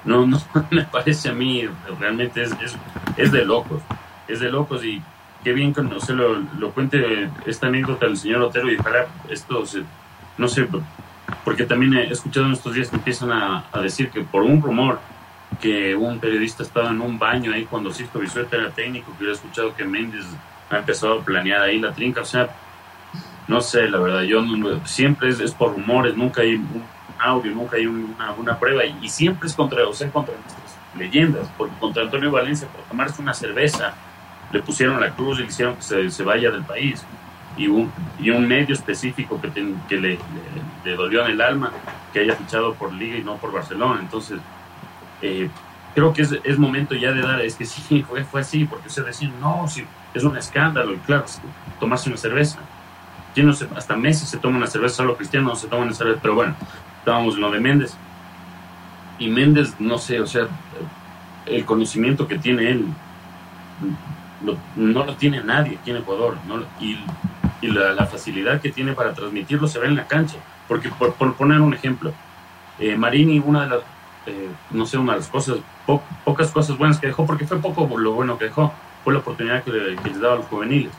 [0.05, 0.39] no, no
[0.71, 1.65] me parece a mí,
[1.99, 2.77] realmente es, es,
[3.17, 3.81] es, de locos,
[4.29, 4.85] es de locos.
[4.85, 5.01] Y
[5.43, 9.07] qué bien que no se lo, lo cuente esta anécdota del señor Otero y ojalá
[9.31, 9.83] esto se,
[10.37, 10.69] no sé,
[11.45, 14.61] porque también he escuchado en estos días que empiezan a, a decir que por un
[14.61, 15.01] rumor
[15.61, 19.35] que un periodista estaba en un baño ahí cuando Sisto Bisueta era técnico, que hubiera
[19.35, 20.27] escuchado que Méndez
[20.77, 22.49] ha empezado a planear ahí la trinca, o sea,
[23.49, 24.43] no sé, la verdad, yo
[24.85, 26.85] siempre es, por rumores, nunca hay un
[27.19, 31.49] audio, nunca hay una, una prueba, y, siempre es contra, o sea, contra nuestras leyendas,
[31.57, 33.95] porque contra Antonio Valencia, por tomarse una cerveza,
[34.53, 37.05] le pusieron la cruz y le hicieron que se, vaya del país,
[37.57, 39.51] y un, y un medio específico que,
[39.89, 40.19] que le,
[40.85, 41.71] le, dolió en el alma
[42.13, 44.39] que haya fichado por Liga y no por Barcelona, entonces...
[45.21, 45.49] Eh,
[45.95, 48.89] creo que es, es, momento ya de dar, es que sí, fue, fue así, porque
[48.89, 51.25] se decían, no, si es un escándalo, y claro,
[51.81, 52.59] tomarse una cerveza.
[53.35, 56.35] No hasta meses se toma una cerveza, solo cristianos no se toman una cerveza, pero
[56.35, 56.55] bueno,
[56.99, 57.97] estábamos en lo de Méndez.
[59.19, 60.49] Y Méndez, no sé, o sea,
[61.47, 62.87] el conocimiento que tiene él
[64.77, 66.37] no lo tiene nadie aquí en Ecuador,
[66.81, 66.99] y,
[67.63, 70.37] la, facilidad que tiene para transmitirlo se ve en la cancha.
[70.67, 72.13] Porque, por, poner un ejemplo,
[72.79, 73.81] Eh, Marini, una de las,
[74.27, 75.59] eh, no sé, una de las cosas,
[76.25, 78.73] pocas cosas buenas que dejó, porque fue poco lo bueno que dejó,
[79.05, 80.93] fue la oportunidad que, le, les daba a los juveniles.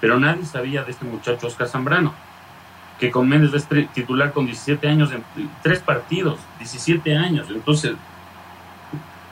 [0.00, 2.12] Pero nadie sabía de este muchacho Oscar Zambrano,
[2.98, 5.24] que con Méndez es titular con 17 años en
[5.62, 7.46] tres partidos, 17 años.
[7.50, 7.94] Entonces,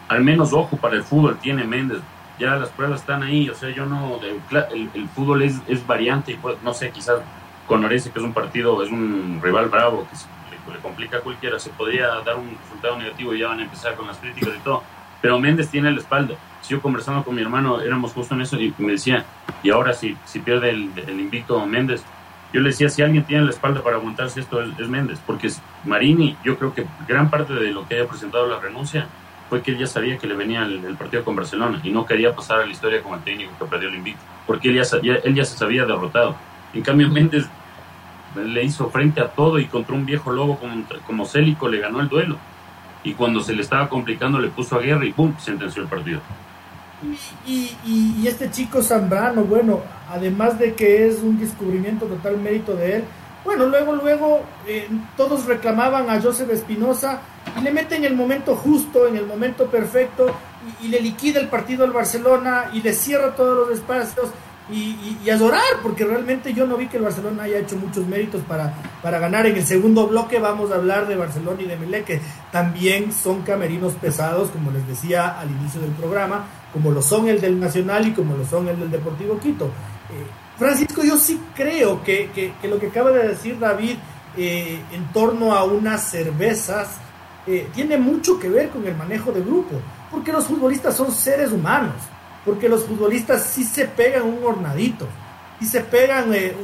[0.08, 2.00] al menos ojo para el fútbol tiene Méndez.
[2.38, 6.36] Ya las pruebas están ahí, o sea, yo no, el, fútbol es, es variante y
[6.36, 7.20] pues, no sé, quizás
[7.66, 11.58] con Orense, que es un partido, es un rival bravo, que le, complica a cualquiera,
[11.58, 14.60] se podría dar un resultado negativo y ya van a empezar con las críticas y
[14.60, 14.82] todo.
[15.20, 16.36] Pero Méndez tiene el espaldo.
[16.62, 19.24] Si yo conversando con mi hermano, éramos justo en eso y me decía,
[19.62, 22.02] y ahora si, pierde el, el invicto Méndez,
[22.52, 25.50] yo le decía, si alguien tiene la espalda para aguantarse esto es, es Méndez, porque
[25.84, 29.06] Marini, yo creo que gran parte de lo que haya presentado la renuncia
[29.48, 32.34] fue que él ya sabía que le venía el, partido con Barcelona y no quería
[32.34, 35.34] pasar a la historia como el técnico que perdió el invicto, porque él ya, él
[35.34, 36.36] ya se sabía derrotado.
[36.72, 37.46] En cambio, Méndez
[38.34, 42.00] le hizo frente a todo y contra un viejo lobo como, como Célico le ganó
[42.00, 42.38] el duelo.
[43.04, 45.34] Y cuando se le estaba complicando le puso a guerra y ¡pum!
[45.38, 46.20] sentenció el partido.
[47.46, 52.96] Y, y, este chico Zambrano, bueno, además de que es un descubrimiento total mérito de
[52.96, 53.04] él,
[53.44, 57.20] bueno, luego, luego eh, todos reclamaban a Joseph Espinosa
[57.58, 60.32] y le meten el momento justo, en el momento perfecto,
[60.80, 64.30] y, y, le liquida el partido al Barcelona y le cierra todos los espacios
[64.70, 68.42] y, y, adorar, porque realmente yo no vi que el Barcelona haya hecho muchos méritos
[68.42, 69.46] para, para ganar.
[69.46, 72.20] En el segundo bloque vamos a hablar de Barcelona y de Melé, que
[72.52, 77.40] también son camerinos pesados, como les decía al inicio del programa, como lo son el
[77.40, 79.66] del Nacional y como lo son el del Deportivo Quito.
[79.66, 80.26] Eh,
[80.58, 83.96] Francisco, yo sí creo que, que, lo que acaba de decir David
[84.36, 86.96] eh, en torno a unas cervezas
[87.46, 89.80] eh, tiene mucho que ver con el manejo de grupo,
[90.10, 91.94] porque los futbolistas son seres humanos
[92.44, 95.06] porque los futbolistas sí se pegan un hornadito,
[95.60, 96.54] sí se pegan eh,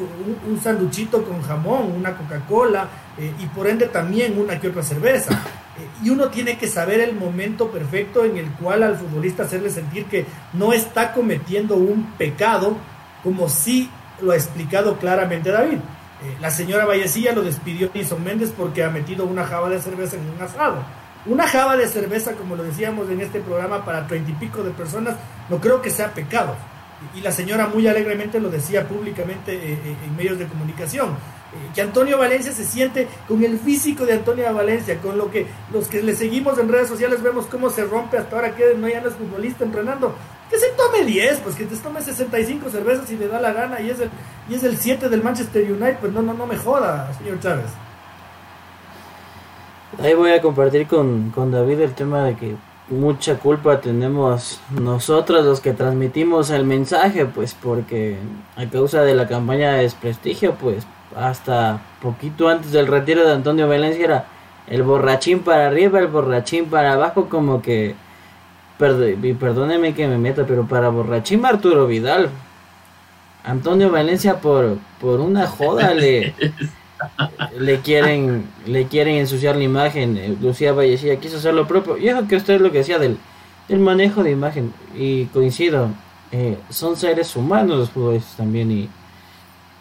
[0.47, 5.33] un, sanduchito con jamón, una Coca-Cola eh, y por ende también una que otra cerveza.
[5.33, 9.71] Eh, y uno tiene que saber el momento perfecto en el cual al futbolista hacerle
[9.71, 12.77] sentir que no está cometiendo un pecado,
[13.23, 15.79] como sí lo ha explicado claramente David.
[16.41, 20.29] la señora Vallecilla lo despidió Nison Méndez porque ha metido una java de cerveza en
[20.29, 20.83] un asado
[21.29, 24.71] una java de cerveza, como lo decíamos en este programa, para treinta y pico de
[24.71, 25.17] personas,
[25.49, 26.57] no creo que sea pecado.
[27.15, 31.17] Y la señora muy alegremente lo decía públicamente eh, eh, en medios de comunicación.
[31.53, 35.47] Eh, que Antonio Valencia se siente con el físico de Antonio Valencia, con lo que
[35.73, 38.87] los que le seguimos en redes sociales vemos cómo se rompe hasta ahora que no
[38.87, 40.15] ya no es futbolista entrenando.
[40.51, 43.81] Que se tome 10, pues que te tome 65 cervezas y le da la gana
[43.81, 44.11] y es el
[44.49, 47.71] y es el 7 del Manchester United, pues no no no me joda, señor Chávez.
[50.03, 52.57] Ahí voy a compartir con, con David el tema de que
[52.91, 58.19] mucha culpa tenemos nosotros los que transmitimos el mensaje, pues porque
[58.57, 60.87] a causa de la campaña de desprestigio, pues
[61.19, 64.25] hasta poquito antes del retiro de Antonio Valencia era
[64.69, 67.95] el borrachín para arriba, el borrachín para abajo, como que,
[69.23, 72.31] y perdóneme que me meta, pero para borrachín Arturo Vidal,
[73.45, 76.35] Antonio Valencia por, por una joda le...
[77.57, 80.17] le quieren le quieren ensuciar la imagen.
[80.17, 81.97] Eh, Lucía Vallecilla quiso hacer lo propio.
[81.97, 83.19] Y eso que usted es lo que decía del,
[83.69, 84.73] del manejo de imagen.
[84.97, 85.91] Y coincido,
[86.33, 88.71] eh, son seres humanos los futbolistas también.
[88.73, 88.89] Y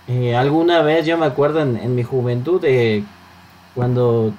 [0.08, 3.04] eh, alguna vez yo me acuerdo en, mi juventud de
[3.76, 4.34] cuando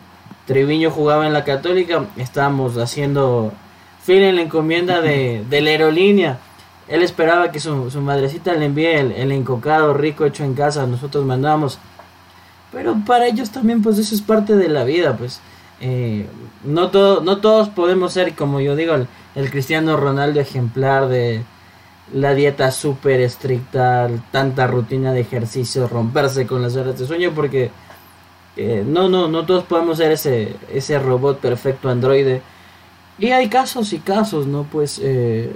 [0.46, 3.52] Treviño jugaba en la Católica, estábamos haciendo
[4.02, 6.38] fila en la encomienda de, de la aerolínea.
[6.88, 10.87] Él esperaba que su, su madrecita le envíe el, el encocado rico hecho en casa.
[10.87, 11.78] Nosotros mandábamos
[12.72, 15.40] pero para ellos también pues eso es parte de la vida, pues
[15.81, 16.26] eh,
[16.64, 18.94] no, todo, no todos podemos ser, como yo digo,
[19.35, 21.42] el, Cristiano Ronaldo ejemplar de
[22.12, 27.71] la dieta súper estricta, tanta rutina de ejercicio, romperse con las horas de sueño, porque
[28.57, 32.42] eh, no, no, no todos podemos ser ese, ese robot perfecto androide.
[33.18, 34.64] Y hay casos y casos, ¿no?
[34.64, 35.53] Pues eh,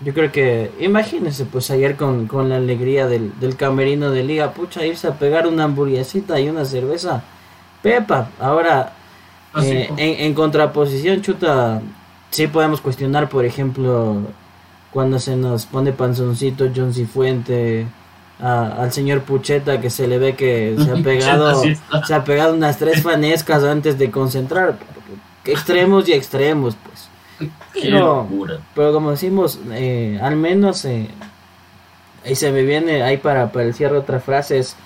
[0.00, 4.52] yo creo que, imagínense, pues ayer con, con la alegría del, del, camerino de liga,
[4.52, 7.22] pucha, irse a pegar una hamburguesita y una cerveza.
[7.82, 8.92] Pepa, ahora,
[9.54, 11.82] ah, eh, en, en, contraposición, chuta,
[12.30, 14.22] sí podemos cuestionar, por ejemplo,
[14.92, 17.86] cuando se nos pone panzoncito John Cifuente,
[18.40, 21.62] al señor Pucheta, que se le ve que se ha pegado,
[22.06, 24.78] se ha pegado unas tres fanescas antes de concentrar.
[25.44, 27.08] Extremos y extremos, pues.
[27.72, 28.28] Pero,
[28.74, 31.08] pero como decimos, eh, al menos eh,
[32.24, 34.76] ahí se me viene ahí para, para el cierre otra frase es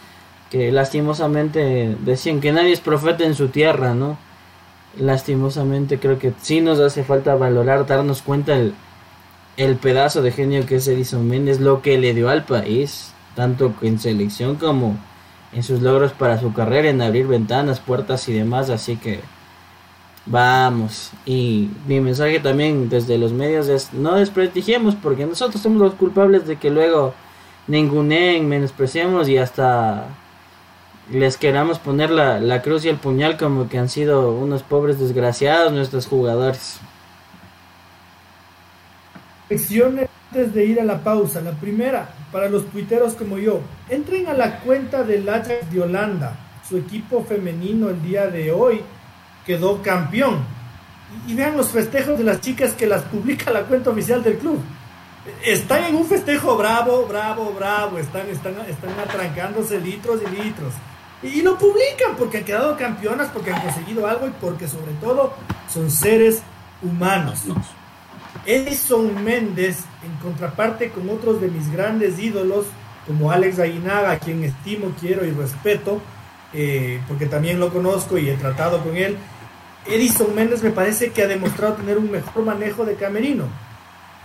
[0.51, 4.19] que lastimosamente decían que nadie es profeta en su tierra, ¿no?
[4.99, 8.75] Lastimosamente creo que sí nos hace falta valorar, darnos cuenta el,
[9.57, 13.75] el pedazo de genio que es Edison Méndez, lo que le dio al país, tanto
[13.83, 14.97] en selección como
[15.53, 19.21] en sus logros para su carrera, en abrir ventanas, puertas y demás, así que
[20.27, 25.95] Vamos, y mi mensaje también desde los medios es no desprestigiemos porque nosotros somos los
[25.95, 27.13] culpables de que luego
[27.67, 30.07] ningunen, menospreciemos y hasta
[31.11, 34.99] les queramos poner la, la cruz y el puñal como que han sido unos pobres
[34.99, 36.81] desgraciados nuestros jugadores.
[39.49, 41.41] Lecciones antes de ir a la pausa.
[41.41, 46.37] La primera, para los tuiteros como yo, entren a la cuenta del Ajax de Holanda.
[46.69, 48.81] Su equipo femenino el día de hoy
[49.47, 50.45] quedó campeón.
[51.29, 54.59] Y, vean los festejos de las chicas que las publica la cuenta oficial del club.
[55.45, 57.99] Están en un festejo bravo, bravo, bravo.
[57.99, 60.73] Están, están, están atrancándose litros y litros.
[61.23, 65.33] Y, lo publican porque han quedado campeonas, porque han conseguido algo y porque sobre todo
[65.73, 66.43] son seres
[66.83, 67.43] humanos.
[68.47, 72.67] Edison Méndez, en contraparte con otros de mis grandes ídolos,
[73.07, 76.01] como Alex Aguinaga, a quien estimo, quiero y respeto,
[76.53, 79.17] eh, porque también lo conozco y he tratado con él,
[79.87, 83.47] Edison Méndez me parece que ha demostrado tener un mejor manejo de camerino.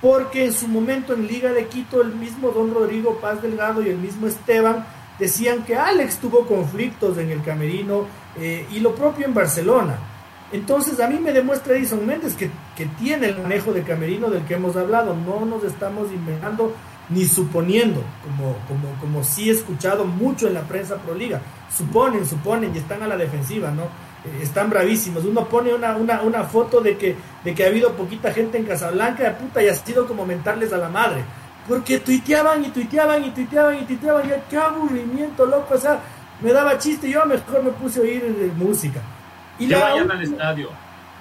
[0.02, 3.90] Porque en su momento en Liga de Quito, el mismo Don Rodrigo Paz Delgado y
[3.90, 4.86] el mismo Esteban
[5.18, 8.06] decían que Alex tuvo conflictos en el camerino
[8.38, 9.98] eh, y lo propio en Barcelona.
[10.52, 14.44] Entonces a mí me demuestra Edison Méndez que, que, tiene el manejo de camerino del
[14.46, 15.16] que hemos hablado.
[15.16, 16.74] No nos estamos inventando
[17.10, 21.42] ni suponiendo, como, como, como sí he escuchado mucho en la prensa proliga.
[21.76, 23.84] Suponen, suponen y están a la defensiva, ¿no?
[23.84, 25.24] Eh, están bravísimos.
[25.26, 28.66] Uno pone una, una, una, foto de que, de que ha habido poquita gente en
[28.66, 31.24] Casablanca, de puta, y ha sido como mentarles a la madre.
[31.68, 36.00] Porque tuiteaban y tuiteaban y tuiteaban y tuiteaban, y qué aburrimiento, loco, o sea,
[36.42, 39.02] me daba chiste, yo mejor me puse a oír eh, música.
[39.60, 40.70] Y que vayan al estadio.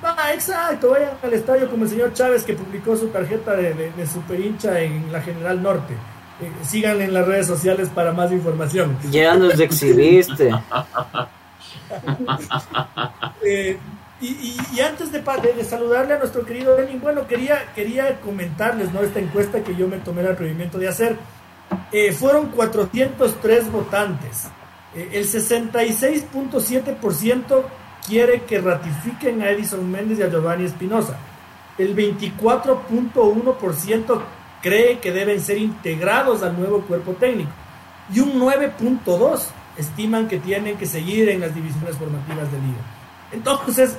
[0.02, 4.06] Ah, exacto, vayan al estadio como el señor Chávez que publicó su tarjeta de, de,
[4.06, 5.94] super hincha en la General Norte.
[6.40, 8.96] Eh, sigan en las redes sociales para más información.
[9.10, 10.50] Ya nos exhibiste.
[13.44, 13.78] Eh,
[14.20, 19.00] y, antes de, de, saludarle a nuestro querido Lenin, bueno, quería, quería comentarles ¿no?
[19.00, 21.16] esta encuesta que yo me tomé el atrevimiento de hacer.
[21.92, 24.48] Eh, fueron 403 votantes.
[24.96, 27.62] Eh, el 66.7%
[28.08, 31.18] quiere que ratifiquen a Edison Méndez y a Giovanni Espinosa.
[31.76, 34.22] El 24.1%
[34.62, 37.50] cree que deben ser integrados al nuevo cuerpo técnico.
[38.12, 39.38] Y un 9.2%
[39.76, 42.80] estiman que tienen que seguir en las divisiones formativas de liga.
[43.30, 43.96] Entonces,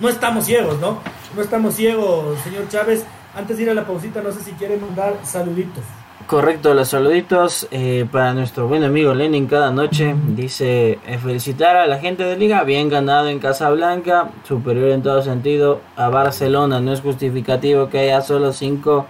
[0.00, 0.98] no estamos ciegos, ¿no?
[1.34, 3.04] No estamos ciegos, señor Chávez.
[3.34, 5.84] Antes de ir a la pausita, no sé si quiere mandar saluditos.
[6.26, 10.14] Correcto, los saluditos eh, para nuestro buen amigo Lenin cada noche.
[10.28, 15.80] Dice felicitar a la gente de liga, bien ganado en Casablanca, superior en todo sentido
[15.96, 16.80] a Barcelona.
[16.80, 19.06] No es justificativo que haya solo cinco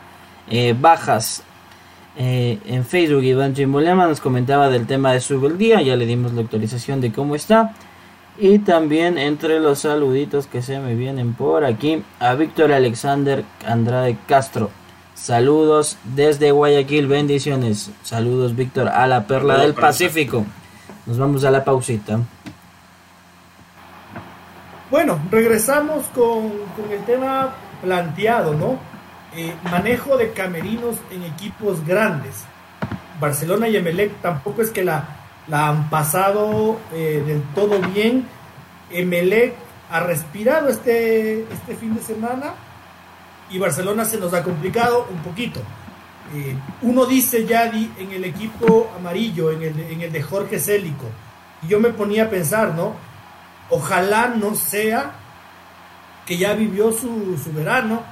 [0.50, 1.44] eh, bajas
[2.16, 6.33] eh, en Facebook Iván Chimbolema nos comentaba del tema de su día, ya le dimos
[6.33, 7.74] la actualización de cómo está.
[8.38, 14.16] Y también entre los saluditos que se me vienen por aquí a Víctor Alexander Andrade
[14.27, 14.70] Castro.
[15.14, 17.90] Saludos desde Guayaquil, bendiciones.
[18.03, 20.44] Saludos Víctor a la perla del Pacífico.
[21.07, 22.18] Nos vamos a la pausita.
[24.90, 28.79] Bueno, regresamos con, con el tema planteado, ¿no?
[29.37, 32.44] Eh, manejo de camerinos en equipos grandes.
[33.20, 35.09] Barcelona y Emelec tampoco es que la,
[35.46, 38.27] la han pasado eh, del todo bien.
[38.90, 39.55] Emelec
[39.90, 42.55] ha respirado este, este fin de semana
[43.54, 45.60] y Barcelona se nos ha complicado un poquito.
[46.34, 51.06] Eh, uno dice ya en el equipo amarillo, en el, en el de Jorge Célico,
[51.62, 52.96] y yo me ponía a pensar, ¿no?
[53.70, 55.12] Ojalá no sea
[56.26, 58.02] que ya vivió su, su verano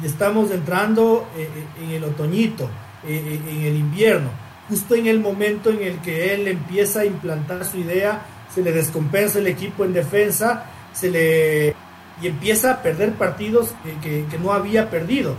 [0.00, 2.70] y estamos entrando eh, eh, en el otoñito,
[3.06, 4.30] en el invierno,
[4.68, 8.22] justo en el momento en el que él empieza a implantar su idea,
[8.54, 11.74] se le descompensa el equipo en defensa, se le
[12.20, 13.70] y empieza a perder partidos
[14.02, 15.34] que, no había perdido.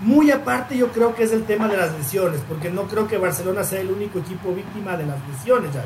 [0.00, 3.18] Muy aparte yo creo que es el tema de las lesiones, porque no creo que
[3.18, 5.84] Barcelona sea el único equipo víctima de las lesiones, ya.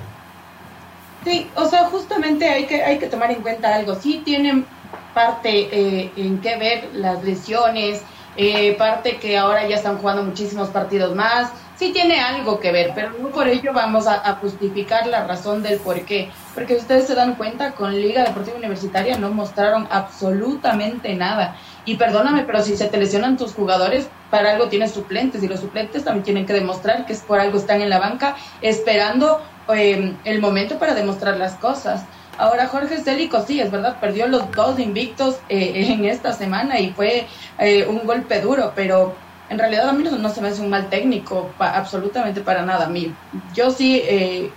[1.25, 3.95] Sí, o sea, justamente hay que, hay que tomar en cuenta algo.
[3.95, 4.67] Sí tienen
[5.15, 8.03] parte eh, en qué ver las lesiones,
[8.37, 11.51] eh, parte que ahora ya están jugando muchísimos partidos más,
[11.83, 15.81] sí tiene algo que ver, pero no por ello vamos a, justificar la razón del
[15.81, 16.31] por qué.
[16.55, 21.57] Porque ustedes se dan cuenta, con Liga Deportiva Universitaria no mostraron absolutamente nada.
[21.85, 25.59] Y perdóname, pero si se te lesionan tus jugadores, para algo tienes suplentes y los
[25.59, 29.43] suplentes también tienen que demostrar que es por algo están en la banca esperando
[29.75, 32.05] eh, el momento para demostrar las cosas.
[32.39, 36.93] Ahora Jorge Célico sí, es verdad, perdió los dos invictos eh, en esta semana y
[36.93, 37.27] fue
[37.59, 39.15] eh, un golpe duro, pero
[39.53, 42.87] en realidad a mí no, se me hace un mal técnico, absolutamente para nada.
[42.87, 44.57] A mí, yo sí, eh,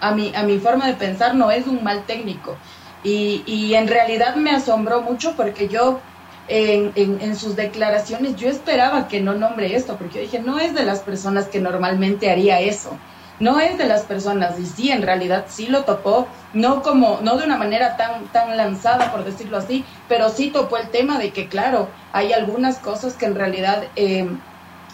[0.00, 2.60] a, mi, a mi forma de pensar no es un mal técnico.
[3.02, 6.04] Y, y en realidad me asombró mucho porque yo
[6.46, 10.74] en, en, sus declaraciones yo esperaba que no nombre esto, porque yo dije, no es
[10.74, 13.02] de las personas que normalmente haría eso,
[13.40, 17.36] no es de las personas, y sí, en realidad sí lo topó, no como, no
[17.36, 21.30] de una manera tan, tan lanzada, por decirlo así, pero sí topó el tema de
[21.32, 24.28] que, claro, hay algunas cosas que en realidad eh,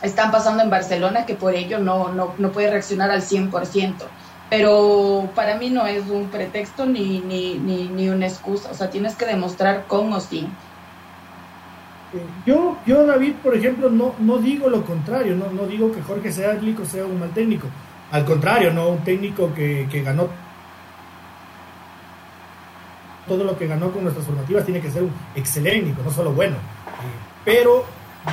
[0.03, 3.95] están pasando en Barcelona que por ello no, no, no puede reaccionar al 100%
[4.49, 8.91] pero para mí no es un pretexto ni, ni, ni, ni, una excusa, o sea,
[8.91, 10.49] tienes que demostrar con o sin.
[12.47, 16.31] Yo, yo David, por ejemplo, no, no digo lo contrario, no, no digo que Jorge
[16.31, 17.67] sea sea un mal técnico.
[18.11, 20.29] Al contrario, no un técnico que, que ganó
[23.27, 26.57] todo lo que ganó con nuestras formativas tiene que ser un excelente, no solo bueno.
[26.57, 27.85] Eh, pero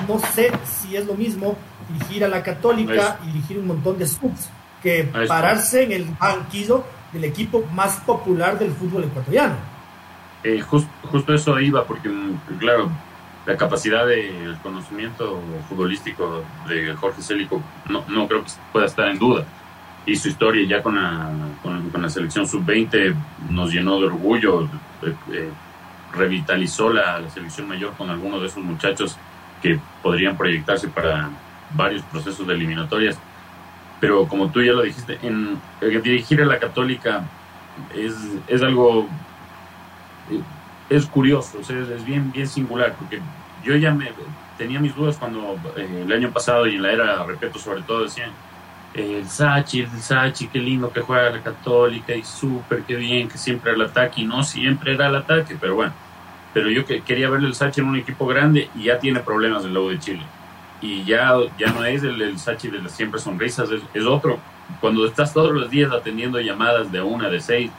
[0.08, 1.56] no sé si es lo mismo
[1.90, 4.50] dirigir a la Católica y dirigir un montón de subs
[4.82, 9.56] que pararse en el banquillo del equipo más popular del fútbol ecuatoriano.
[10.44, 12.90] Eh, justo eso iba, porque, mm, claro,
[13.46, 19.20] la capacidad de conocimiento futbolístico de Jorge Célico no, no creo que pueda estar en
[19.20, 19.46] duda.
[20.06, 21.32] Su historia ya con la,
[21.62, 23.16] con, la selección sub-20
[23.50, 24.64] nos llenó de orgullo,
[25.02, 25.50] eh, eh,
[26.14, 29.18] revitalizó la, selección mayor con algunos de esos muchachos
[29.62, 31.30] que podrían proyectarse para
[31.74, 33.18] varios procesos de eliminatorias.
[34.02, 37.24] Pero como tú ya lo dijiste, en, dirigir a la católica
[37.96, 38.14] es,
[38.48, 39.08] es algo
[40.90, 43.20] es curioso, es bien, bien singular, porque
[43.64, 44.12] yo ya me
[44.58, 48.04] tenía mis dudas cuando eh, el año pasado y en la era, repito, sobre todo
[48.04, 48.32] decían,
[48.94, 53.38] el Sachi, el Sachi, qué lindo que juega la Católica y súper, qué bien, que
[53.38, 55.94] siempre el ataque, y no siempre era el ataque, pero bueno,
[56.54, 59.66] pero yo que, quería verle el Sachi en un equipo grande y ya tiene problemas
[59.66, 60.22] el Lobo de Chile.
[60.82, 64.40] Y ya, ya no es el, el Sachi de las siempre sonrisas, es, es otro.
[64.80, 67.72] Cuando estás todos los días atendiendo llamadas de una, de seis,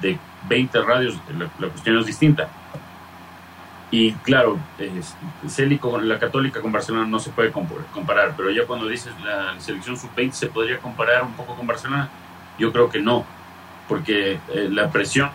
[0.00, 2.48] de 20 radios, la, cuestión es distinta.
[3.94, 4.58] Y claro,
[5.46, 9.54] Célico con la Católica con Barcelona no se puede comparar, pero ya cuando dices la
[9.60, 12.08] selección sub-20 se podría comparar un poco con Barcelona,
[12.58, 13.24] yo creo que no,
[13.88, 15.30] porque eh, la presión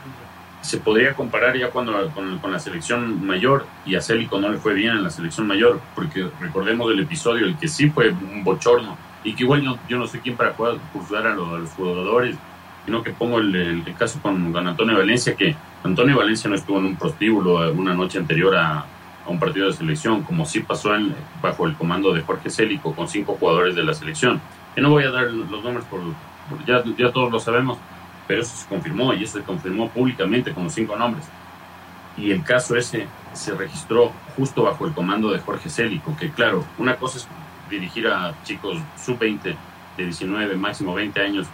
[0.59, 4.73] se podría comparar ya cuando con, la selección mayor y a Célico no le fue
[4.73, 8.97] bien en la selección mayor, porque recordemos el episodio, el que sí fue un bochorno
[9.23, 10.53] y que igual yo, yo no sé quién para
[10.91, 12.35] juzgar a, los jugadores
[12.83, 16.85] sino que pongo el, caso con, don Antonio Valencia, que Antonio Valencia no estuvo en
[16.85, 18.85] un prostíbulo una noche anterior a,
[19.27, 20.89] un partido de selección, como sí pasó
[21.39, 24.41] bajo el comando de Jorge Célico con cinco jugadores de la selección.
[24.75, 26.01] Y no voy a dar los nombres, por,
[26.65, 27.77] ya, ya todos lo sabemos,
[28.27, 31.25] pero eso se confirmó y eso se confirmó públicamente con los cinco nombres.
[32.17, 36.65] Y el caso ese se registró justo bajo el comando de Jorge Célico, que claro,
[36.79, 37.27] una cosa es
[37.69, 39.55] dirigir a chicos sub-20,
[39.97, 41.47] de 19, máximo 20 años,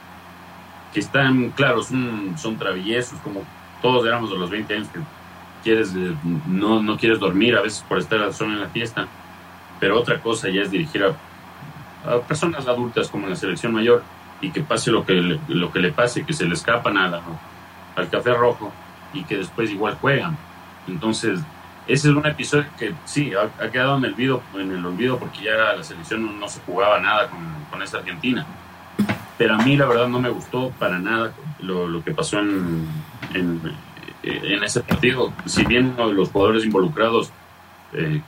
[0.93, 3.43] que están, claro, son traviesos, como
[3.85, 4.99] todos éramos de los 20 años que
[5.63, 6.15] quieres, eh,
[6.47, 9.05] no, no quieres dormir a veces por estar solo en la fiesta,
[9.79, 11.13] pero otra cosa ya es dirigir a,
[12.21, 14.01] personas adultas como en la selección mayor
[14.41, 17.21] y que pase lo que le, lo que le pase, que se le escapan a
[17.95, 18.73] al café rojo
[19.13, 20.35] y que después igual juegan.
[20.87, 21.41] Entonces,
[21.85, 25.43] ese es un episodio que sí, ha, quedado en el, olvido, en el olvido porque
[25.43, 28.47] ya la selección no, se jugaba nada con, con esa Argentina
[29.37, 32.87] pero a mí la verdad no me gustó para nada lo, lo que pasó en,
[33.33, 35.31] en, ese partido.
[35.45, 37.31] Si bien los jugadores involucrados,
[37.93, 38.21] eh,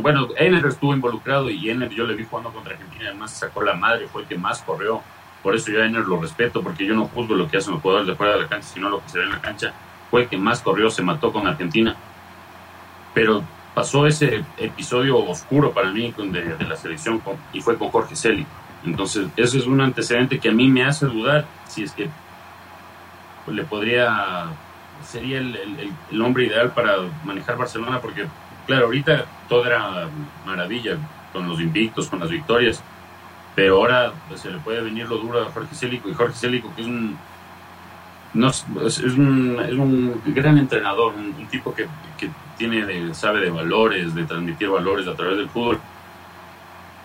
[0.00, 3.74] bueno, Ener estuvo involucrado y Ener yo le vi jugando contra Argentina, además sacó la
[3.74, 5.02] madre, fue el que más corrió.
[5.42, 7.82] Por eso yo a Ener lo respeto, porque yo no juzgo lo que hacen los
[7.82, 9.72] jugadores de fuera de la cancha, sino lo que se ve en la cancha.
[10.10, 11.94] Fue el que más corrió, se mató con Argentina.
[13.12, 17.20] Pero pasó ese episodio oscuro para mí de, de la selección
[17.52, 18.46] y fue con Jorge Celi
[18.84, 22.08] entonces, eso es un antecedente que a mí me hace dudar si es que
[23.46, 24.46] le podría,
[25.02, 25.56] sería el,
[26.10, 28.26] el, hombre ideal para manejar Barcelona, porque,
[28.66, 30.08] claro, ahorita todo era
[30.46, 30.96] maravilla
[31.32, 32.82] con los invictos, con las victorias,
[33.54, 36.82] pero ahora se le puede venir lo duro a Jorge Célico, y Jorge Célico, que
[36.82, 37.16] es un,
[38.34, 38.64] es,
[39.16, 41.86] un, es un gran entrenador, un, tipo que,
[42.18, 45.80] que tiene sabe de valores, de transmitir valores a través del fútbol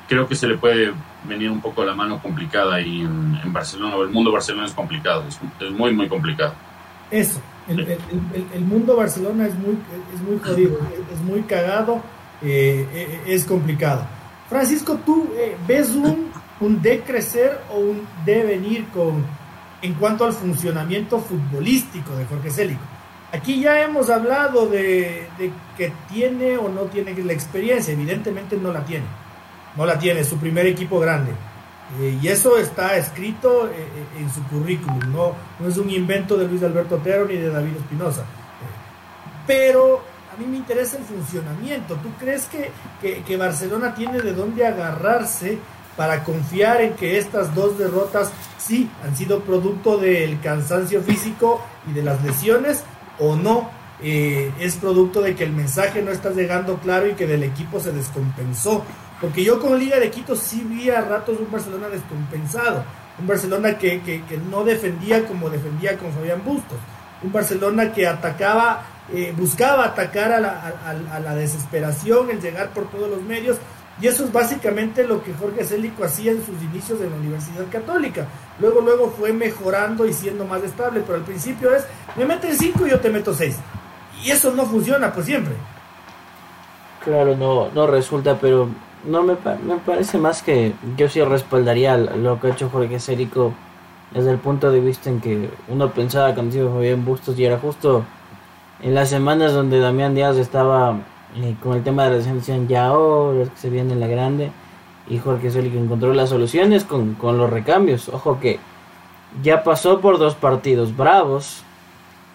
[0.09, 0.91] creo que se le puede
[1.23, 3.95] venir un poco la mano complicada ahí en, Barcelona.
[4.01, 6.53] El mundo Barcelona es complicado, es, muy, muy complicado.
[7.11, 7.97] Eso, el,
[8.53, 9.77] el, mundo Barcelona es muy,
[10.13, 10.79] es muy jodido,
[11.13, 12.01] es muy cagado,
[12.41, 14.05] eh, eh, es complicado.
[14.49, 19.23] Francisco, ¿tú eh, ves un, un decrecer o un devenir con,
[19.81, 22.81] en cuanto al funcionamiento futbolístico de Jorge Célico?
[23.31, 28.73] Aquí ya hemos hablado de, de que tiene o no tiene la experiencia, evidentemente no
[28.73, 29.05] la tiene
[29.79, 31.31] no la tiene, su primer equipo grande.
[32.01, 36.37] Eh, y eso está escrito eh, eh, en su currículum, no, no es un invento
[36.37, 38.25] de Luis Alberto Otero ni de David Espinosa.
[39.47, 40.01] pero
[40.31, 41.95] a mí me interesa el funcionamiento.
[41.95, 42.71] ¿Tú crees que,
[43.25, 45.57] que, Barcelona tiene de dónde agarrarse
[45.95, 51.93] para confiar en que estas dos derrotas sí han sido producto del cansancio físico y
[51.93, 52.83] de las lesiones
[53.17, 53.79] o no?
[54.01, 57.91] es producto de que el mensaje no está llegando claro y que del equipo se
[57.91, 58.85] descompensó
[59.21, 62.83] porque yo con Liga de Quito sí vi a ratos un Barcelona descompensado.
[63.19, 66.77] Un Barcelona que, que, no defendía como defendía con Fabián Bustos.
[67.21, 70.73] Un Barcelona que atacaba, eh, buscaba atacar a la,
[71.11, 73.57] a, la, desesperación, el llegar por todos los medios.
[74.01, 77.65] Y eso es básicamente lo que Jorge Célico hacía en sus inicios en la Universidad
[77.69, 78.25] Católica.
[78.57, 81.03] Luego, luego fue mejorando y siendo más estable.
[81.05, 81.83] Pero al principio es,
[82.15, 83.57] me meten cinco y yo te meto seis.
[84.23, 85.55] Y eso no funciona pues siempre.
[87.03, 88.69] Claro, no, no resulta, pero
[89.05, 89.35] no me,
[89.65, 93.53] me parece más que yo sí respaldaría lo que ha hecho Jorge Cérico
[94.11, 97.59] desde el punto de vista en que uno pensaba cuando se Fabián Bustos y era
[97.59, 98.03] justo
[98.81, 100.97] en las semanas donde Damián Díaz estaba
[101.35, 104.51] eh, con el tema de la descensión ya ahora que se viene la grande
[105.07, 108.09] y Jorge Cérico encontró las soluciones con, con los recambios.
[108.09, 108.59] Ojo que
[109.41, 111.63] ya pasó por dos partidos bravos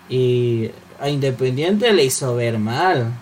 [0.09, 3.13] y a Independiente le hizo ver mal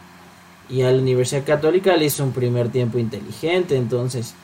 [0.73, 3.77] y a la Universidad Católica le hizo un primer tiempo inteligente.
[3.77, 4.35] Entonces,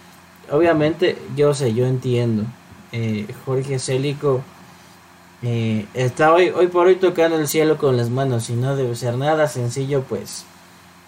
[0.51, 2.45] obviamente, yo sé, yo entiendo.
[2.93, 4.43] Eh, Jorge Célico
[5.41, 8.95] eh, está hoy, hoy por hoy tocando el cielo con las manos y no debe
[8.95, 10.45] ser nada sencillo, pues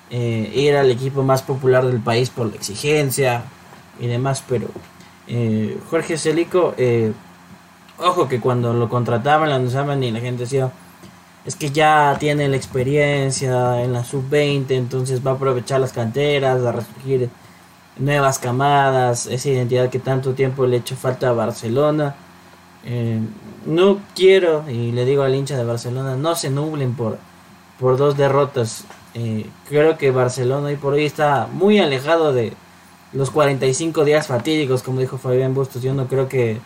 [0.09, 3.45] eh, ir al equipo más popular del país por la exigencia
[4.01, 4.43] y demás.
[4.49, 4.69] Pero
[5.91, 6.75] Jorge Célico,
[7.99, 10.73] ojo que cuando lo contrataban, lo anunciaban y la gente decía
[11.45, 16.63] es que ya tiene la experiencia en la sub-20, entonces va a aprovechar las canteras,
[16.65, 17.31] a resurgir
[17.99, 22.15] nuevas camadas, esa identidad que tanto tiempo le hecho falta a Barcelona.
[22.85, 23.21] Eh,
[23.67, 27.19] no quiero, y le digo al hincha de Barcelona, no se nublen por,
[27.79, 28.85] por dos derrotas.
[29.15, 32.53] Eh, creo que Barcelona hoy por hoy está muy alejado de
[33.13, 35.83] los 45 días fatídicos, como dijo Fabián Bustos.
[35.83, 36.61] Yo no creo que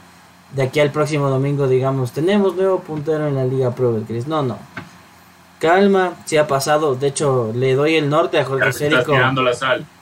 [0.55, 4.27] de aquí al próximo domingo digamos, tenemos nuevo puntero en la Liga Pro Betcris.
[4.27, 4.59] No, no.
[5.59, 6.95] Calma, si ha pasado.
[6.95, 9.15] De hecho, le doy el norte a Jorge Célico.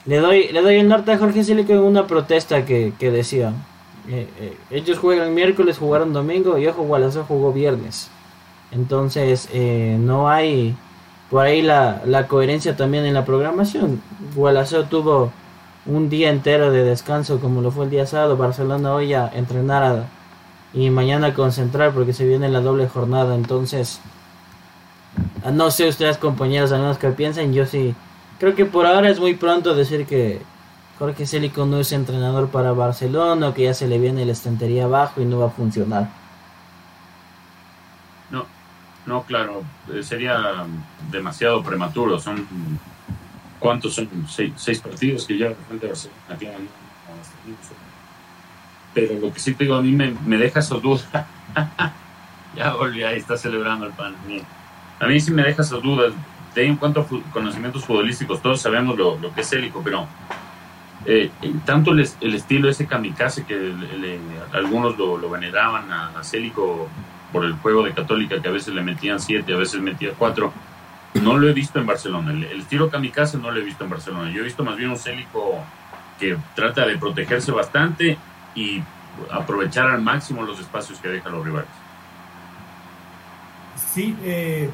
[0.05, 3.53] Le doy, le doy el norte a Jorge Célico en una protesta que, que decía.
[4.09, 8.09] Eh, eh, ellos juegan miércoles, jugaron domingo y ojo, Gualazo jugó viernes.
[8.71, 10.75] Entonces, eh, no hay
[11.29, 14.01] por ahí la, la, coherencia también en la programación.
[14.35, 15.31] Gualazo tuvo
[15.85, 18.35] un día entero de descanso como lo fue el día sábado.
[18.35, 20.09] Barcelona hoy a entrenar a
[20.73, 23.35] y mañana concentrar porque se viene la doble jornada.
[23.35, 24.01] Entonces,
[25.43, 27.95] ah, no sé ustedes compañeros, al menos que piensen, yo sí.
[28.39, 30.41] Creo que por ahora es muy pronto decir que
[30.99, 34.85] Jorge Célico no es entrenador para Barcelona o que ya se le viene la estantería
[34.85, 36.09] abajo y no va a funcionar.
[38.31, 38.45] No,
[39.05, 39.63] no, claro,
[39.93, 40.65] eh, sería
[41.11, 42.19] demasiado prematuro.
[42.19, 42.45] Son,
[43.59, 44.09] ¿cuántos son?
[44.27, 46.37] Seis, partidos que ya a Barcelona
[48.93, 51.07] pero lo que sí te digo, a mí me, me deja esas dudas.
[52.55, 54.15] ya volví, ahí está celebrando el pan.
[54.99, 56.13] A mí sí me deja esas dudas.
[56.55, 60.07] De en cuanto a conocimientos futbolísticos, todos sabemos lo, lo que es Célico, pero
[61.05, 61.31] eh,
[61.65, 63.73] tanto el, el, estilo ese kamikaze que
[64.53, 66.87] algunos lo, lo veneraban a, a, Célico
[67.31, 70.53] por el juego de Católica, que a veces le metían siete, a veces metía cuatro,
[71.23, 72.31] no lo he visto en Barcelona.
[72.31, 74.29] El, el estilo kamikaze no lo he visto en Barcelona.
[74.29, 75.63] Yo he visto más bien un Célico
[76.19, 78.15] que trata de protegerse bastante
[78.55, 78.83] y
[79.31, 81.69] aprovechar al máximo los espacios que dejan los rivales.
[83.93, 84.69] Sí, eh,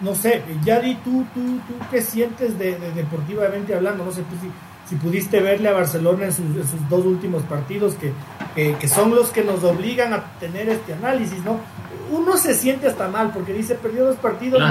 [0.00, 4.04] no sé, Yadi, ¿tú, tú, tú qué sientes de, deportivamente hablando?
[4.04, 4.50] No sé si,
[4.88, 6.44] si, pudiste verle a Barcelona en sus,
[6.88, 8.12] dos últimos partidos, que,
[8.54, 11.60] que, son los que nos obligan a tener este análisis, ¿no?
[12.10, 14.62] Uno se siente hasta mal porque dice, perdió dos partidos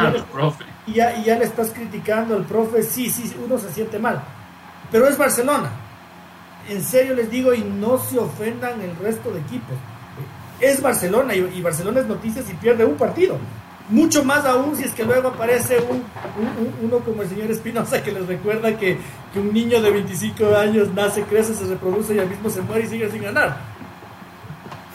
[0.87, 4.23] y, ya, y ya le estás criticando al profe, sí, sí, uno se siente mal.
[4.91, 5.71] Pero es Barcelona,
[6.69, 9.75] en serio les digo, y no se ofendan el resto de equipos.
[10.59, 13.37] Es Barcelona y, Barcelona es noticias y pierde un partido.
[13.89, 16.03] Mucho más aún si es que luego aparece un,
[16.81, 18.97] uno como el señor Espinosa que les recuerda que,
[19.35, 22.87] un niño de 25 años nace, crece, se reproduce y al mismo se muere y
[22.87, 23.57] sigue sin ganar.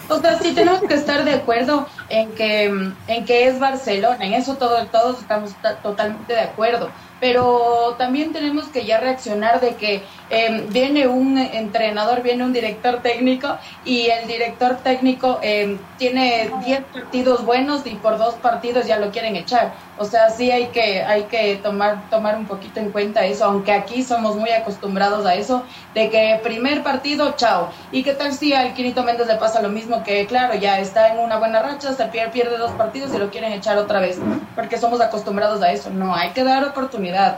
[0.08, 2.64] O sea, sí tenemos que estar de acuerdo en que,
[3.06, 6.90] en que es Barcelona, en eso todo, todos estamos totalmente de acuerdo
[7.20, 13.02] pero también tenemos que ya reaccionar de que em, viene un entrenador, viene un director
[13.02, 18.98] técnico y el director técnico em, tiene 10 partidos buenos y por dos partidos ya
[18.98, 19.72] lo quieren echar.
[19.98, 23.72] O sea, sí hay que, hay que tomar, tomar un poquito en cuenta eso, aunque
[23.72, 25.62] aquí somos muy acostumbrados a eso,
[25.92, 27.68] de que primer partido, chao.
[27.92, 30.02] ¿Y qué tal si al Quinito Méndez le pasa lo mismo?
[30.02, 33.30] Que claro, ya está en una buena racha, se pierde, pierde dos partidos y lo
[33.30, 34.18] quieren echar otra vez,
[34.54, 35.90] porque somos acostumbrados a eso.
[35.90, 36.64] No, hay que dar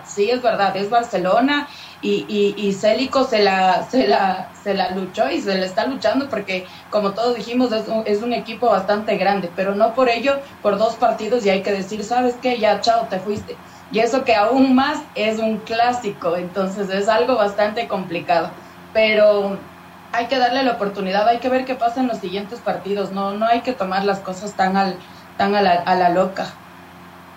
[0.04, 1.68] Sí, es verdad, es Barcelona
[2.00, 6.28] y, y, Célico se la, se, la, se la luchó y se le está luchando
[6.28, 10.42] porque, como todos dijimos, es un, es un equipo bastante grande, pero no por ello,
[10.60, 12.58] por dos partidos y hay que decir, ¿sabes qué?
[12.58, 13.62] Ya, chao, te fuiste.
[13.90, 18.56] Y eso que aún más es un clásico, entonces es algo bastante complicado.
[18.92, 19.68] Pero
[20.12, 23.32] hay que darle la oportunidad, hay que ver qué pasa en los siguientes partidos, no,
[23.34, 25.04] no hay que tomar las cosas tan, al,
[25.36, 26.61] tan a, la, a la loca.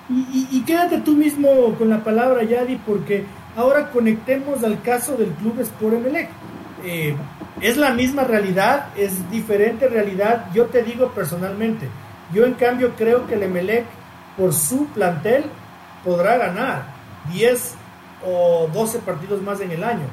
[0.10, 3.26] Y, y, y, quédate tú mismo con la palabra, Yadi, porque
[3.56, 6.30] Ahora conectemos al caso del Club Sport Emelec.
[6.84, 7.16] Eh,
[7.62, 10.48] es la misma realidad, es diferente realidad.
[10.54, 11.88] Yo te digo personalmente,
[12.34, 13.86] yo en cambio creo que el Emelec,
[14.38, 15.46] por su plantel,
[16.04, 16.84] podrá ganar
[17.32, 17.76] 10
[18.26, 20.06] o 12 partidos más en el año.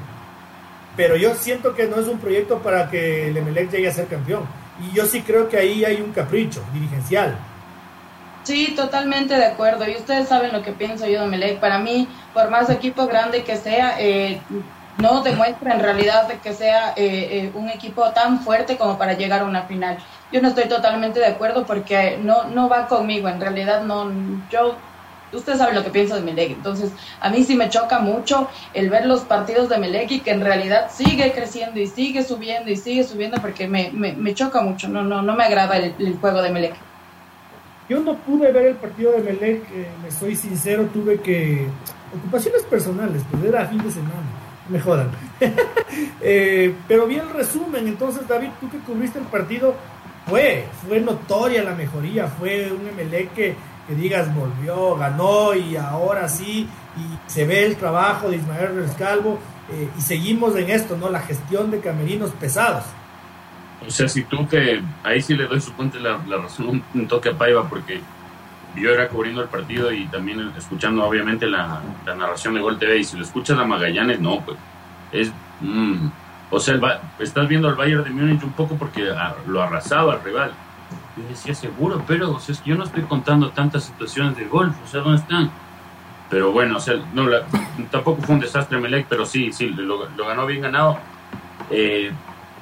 [0.95, 4.07] Pero yo siento que no es un proyecto para que el Emelec llegue a ser
[4.07, 4.43] campeón.
[4.87, 7.37] Y yo sí creo que ahí hay un capricho dirigencial.
[8.43, 9.87] Sí, totalmente de acuerdo.
[9.87, 11.59] Y ustedes saben lo que pienso yo de Melec.
[11.59, 14.45] Para mí, por más equipo grande que sea, eh,
[14.97, 19.41] no demuestra en realidad que sea eh, eh, un equipo tan fuerte como para llegar
[19.41, 20.03] a una final.
[20.29, 23.29] Yo no estoy totalmente de acuerdo porque no, no va conmigo.
[23.29, 24.11] En realidad, no.
[24.49, 24.83] Yo
[25.31, 26.51] ustedes saben lo que pienso de Melec.
[26.51, 30.31] Entonces, a mí sí me choca mucho el ver los partidos de Melec y que
[30.31, 34.61] en realidad sigue creciendo y sigue subiendo y sigue subiendo porque me, me, me choca
[34.61, 34.89] mucho.
[34.89, 36.92] No, no, no me agrada el, el juego de Melec.
[37.93, 41.67] Yo no pude ver el partido de Melec, eh, me soy sincero, tuve que...
[42.17, 44.15] Ocupaciones personales, pues era fin de semana,
[44.67, 45.11] me jodan.
[46.21, 49.75] eh, pero vi el resumen, entonces David, tú que cubriste el partido,
[50.25, 53.55] fue, fue notoria la mejoría, fue un Melec que,
[53.87, 56.67] que digas volvió, ganó y ahora sí,
[56.97, 59.37] y se ve el trabajo de Ismael Rescalvo
[59.71, 61.11] eh, y seguimos en esto, ¿no?
[61.11, 62.85] La gestión de camerinos pesados.
[63.87, 67.07] O sea, si tú que ahí sí le doy su puente la, la razón, un,
[67.07, 68.01] toque a Paiva, porque
[68.75, 72.99] yo era cubriendo el partido y también escuchando obviamente la, la narración de Gol TV,
[72.99, 74.57] y si lo escuchas a Magallanes, no, pues
[75.11, 75.31] es...
[75.61, 76.07] Mm,
[76.49, 76.83] o sea, el,
[77.19, 80.51] estás viendo al Bayern de Múnich un poco porque a, lo arrasaba al rival.
[81.17, 84.45] Yo decía, seguro, pero o sea, es que yo no estoy contando tantas situaciones de
[84.45, 85.51] golf, o sea, ¿dónde están?
[86.29, 87.43] Pero bueno, o sea, no, la,
[87.91, 90.99] tampoco fue un desastre Melec, pero sí, sí, lo, lo ganó bien ganado.
[91.71, 92.11] Eh,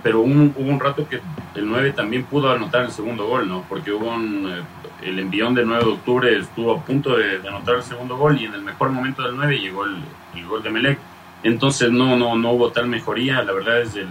[0.03, 1.19] pero hubo un rato que
[1.55, 3.63] el 9 también pudo anotar el segundo gol, ¿no?
[3.69, 4.61] Porque hubo un, eh,
[5.01, 8.45] el envión del 9 de octubre estuvo a punto de, anotar el segundo gol y
[8.45, 10.99] en el mejor momento del 9 llegó el, gol de Melec.
[11.43, 14.07] Entonces no, no, no hubo tal mejoría, la verdad es el,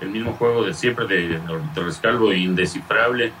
[0.00, 3.32] el mismo juego de siempre de, de Rescalvo indescifrable,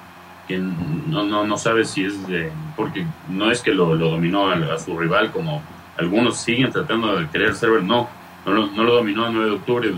[0.46, 4.78] que no, no, no sabe si es de, porque no es que lo, dominó a,
[4.78, 5.62] su rival como
[5.96, 8.08] algunos siguen tratando de querer ser, no,
[8.44, 9.94] no, no lo dominó el 9 de octubre,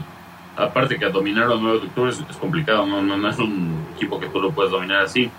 [0.56, 3.38] aparte que a dominar los 9 de octubre es, es complicado, no, no, no, es
[3.38, 5.30] un equipo que tú lo puedes dominar así.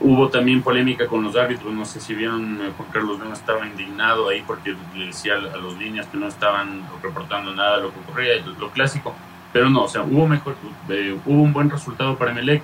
[0.00, 3.66] Hubo también polémica con los árbitros, no sé si vieron, eh, Juan Carlos no estaba
[3.66, 7.92] indignado ahí porque le decía a los líneas que no estaban reportando nada de lo
[7.92, 9.14] que ocurría, lo clásico,
[9.52, 10.56] pero no, o sea, hubo, mejor,
[10.88, 12.62] eh, hubo un buen resultado para Emelec,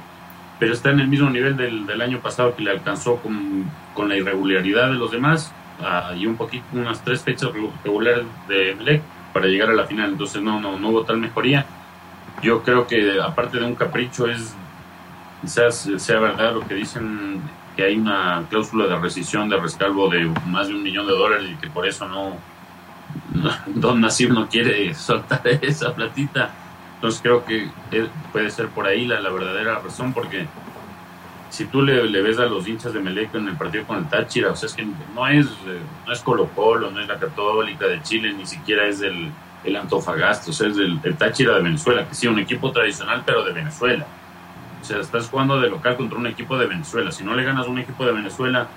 [0.59, 4.09] pero está en el mismo nivel del, del año pasado que le alcanzó con, con
[4.09, 7.51] la irregularidad de los demás uh, y un poquito, unas tres fechas
[7.85, 9.03] regulares de Emelec
[9.39, 11.65] para llegar a la final, entonces no, no, no hubo tal mejoría.
[12.43, 14.53] Yo creo que aparte de un capricho es,
[15.41, 17.41] quizás sea verdad lo que dicen
[17.77, 21.49] que hay una cláusula de rescisión de rescalvo de más de un millón de dólares
[21.53, 22.37] y que por eso no,
[23.33, 26.51] no Don Nasib no quiere soltar esa platita.
[26.97, 27.69] Entonces creo que
[28.33, 30.49] puede ser por ahí la, la verdadera razón, porque
[31.51, 34.09] si tú le, le, ves a los hinchas de Melec en el partido con el
[34.09, 35.47] Táchira, o sea, es que no es,
[36.07, 39.31] no es Colo Colo, no es la Católica de Chile, ni siquiera es del
[39.65, 43.23] el Antofagasta, o sea, es del el Táchira de Venezuela, que sí, un equipo tradicional,
[43.25, 44.07] pero de Venezuela.
[44.81, 47.11] O sea, estás jugando de local contra un equipo de Venezuela.
[47.11, 48.69] Si no le ganas a un equipo de Venezuela,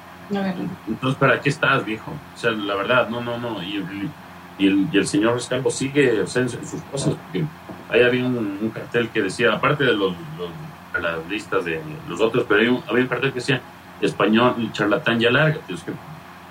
[0.88, 2.12] entonces, ¿para qué estás, viejo?
[2.12, 3.62] O sea, la verdad, no, no, no.
[3.62, 3.84] Y,
[4.58, 7.16] y, el, y el señor Rescalvo sigue o sea, en sus cosas.
[7.16, 7.46] Porque
[7.90, 10.50] ahí había un, un cartel que decía, aparte de los, los
[10.94, 13.62] a las listas de los otros, pero había un, había un cartel que decía
[14.02, 15.60] español, charlatán ya larga.
[15.68, 15.92] Es que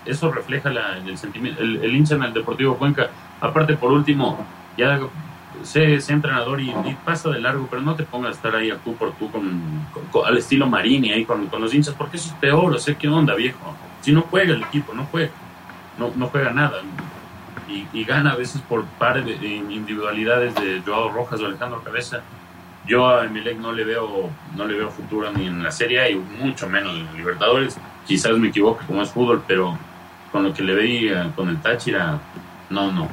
[0.06, 3.10] eso refleja la, el sentimiento, el, el hincha en el Deportivo Cuenca.
[3.40, 4.98] Aparte, por último, ya
[5.62, 6.72] sé, entrenador y,
[7.04, 9.60] pasa de largo, pero no te pongas a estar ahí a tú por tú con,
[10.24, 13.08] al estilo Marini ahí con, con, los hinchas, porque eso es peor, o sea, ¿qué
[13.08, 13.58] onda, viejo?
[14.00, 15.30] Si no juega el equipo, no juega,
[15.98, 16.78] no, no juega nada.
[17.68, 22.22] Y, y gana a veces por par de, individualidades de Joao Rojas o Alejandro Cabeza.
[22.86, 26.14] Yo a Emelec no le veo, no le veo futuro ni en la Serie y
[26.16, 27.78] mucho menos en Libertadores.
[28.06, 29.78] Quizás me equivoque como es fútbol, pero
[30.32, 32.18] con lo que le veía con el Táchira,
[32.70, 33.08] no, no.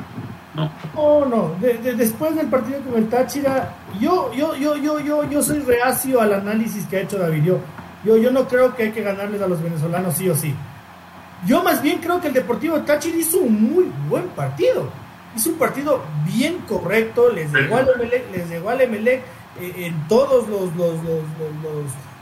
[0.55, 1.55] No, oh, no.
[1.59, 6.33] después del partido con el Táchira, yo, yo, yo, yo, yo, yo soy reacio al
[6.33, 7.43] análisis que ha hecho David.
[8.03, 10.55] Yo, yo, no creo que hay que ganarles a los venezolanos sí o sí.
[11.45, 14.89] Yo más bien creo que el Deportivo Táchira hizo un muy buen partido.
[15.35, 19.21] Hizo un partido bien correcto, les llegó al Emelec, les llegó al Emelec
[19.59, 21.21] en todos los, los, los,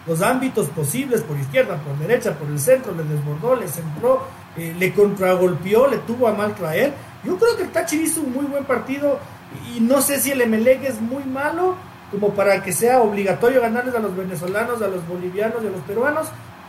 [0.08, 4.24] los, ámbitos posibles, por izquierda, por derecha, por el centro, le desbordó, le centró,
[4.56, 6.94] eh, le contragolpeó, le tuvo a mal traer
[7.26, 9.20] yo creo que el Táchira hizo un muy buen partido
[9.76, 11.76] y no sé si el Emelec es muy malo
[12.12, 15.82] como para que sea obligatorio ganarles a los venezolanos, a los bolivianos y a los
[15.82, 16.28] peruanos,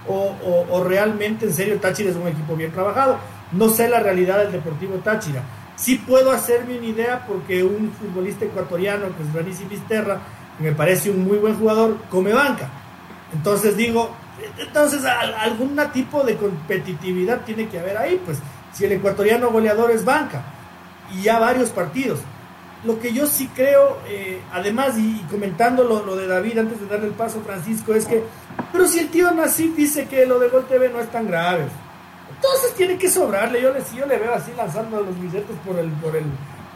[0.08, 3.18] o, realmente en serio Táchira es un equipo bien trabajado.
[3.52, 5.42] No sé la realidad del Deportivo Táchira.
[5.76, 10.72] Sí puedo hacerme una idea porque un futbolista ecuatoriano, que es Ranici Misterra, que me
[10.72, 12.68] parece un muy buen jugador, come banca.
[13.32, 14.14] Entonces digo,
[14.58, 18.38] entonces algún tipo de competitividad tiene que haber ahí, pues
[18.72, 20.42] si el ecuatoriano goleador es banca
[21.12, 22.20] y ya varios partidos.
[22.84, 27.06] Lo que yo sí creo, eh, además, y, comentando lo, de David antes de darle
[27.06, 28.22] el paso a Francisco, es que,
[28.70, 31.66] pero si el tío Nasif dice que lo de Gol TV no es tan grave,
[32.30, 33.62] entonces tiene que sobrarle.
[33.62, 36.24] Yo le, yo le veo así lanzando los billetes por el, por el,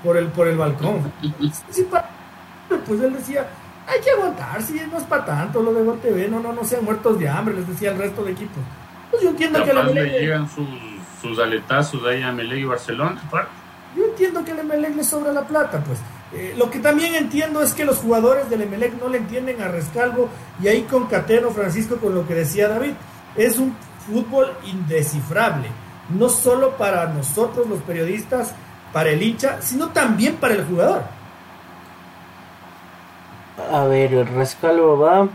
[0.02, 1.12] por el, por el balcón.
[2.86, 3.46] pues él decía,
[3.90, 6.64] hay que aguantar, si no es para tanto lo de Gol TV, no, no, no
[6.64, 8.62] sean muertos de hambre, les decía el resto de equipos.
[9.10, 10.68] Pues yo entiendo que le llegan sus
[11.20, 13.20] sus aletazos ahí a Melec y Barcelona.
[13.96, 15.98] Yo entiendo que el Emelec le sobra la plata, pues.
[16.32, 19.68] Eh, lo que también entiendo es que los jugadores del Emelec no le entienden a
[19.68, 20.28] Rescalvo
[20.62, 22.92] y ahí con Catero, Francisco, con lo que decía David,
[23.36, 23.76] es un
[24.06, 25.68] fútbol indescifrable,
[26.10, 28.54] no solo para nosotros los periodistas,
[28.92, 31.02] para el hincha, sino también para el jugador.
[33.72, 35.28] A ver, el Rescalvo va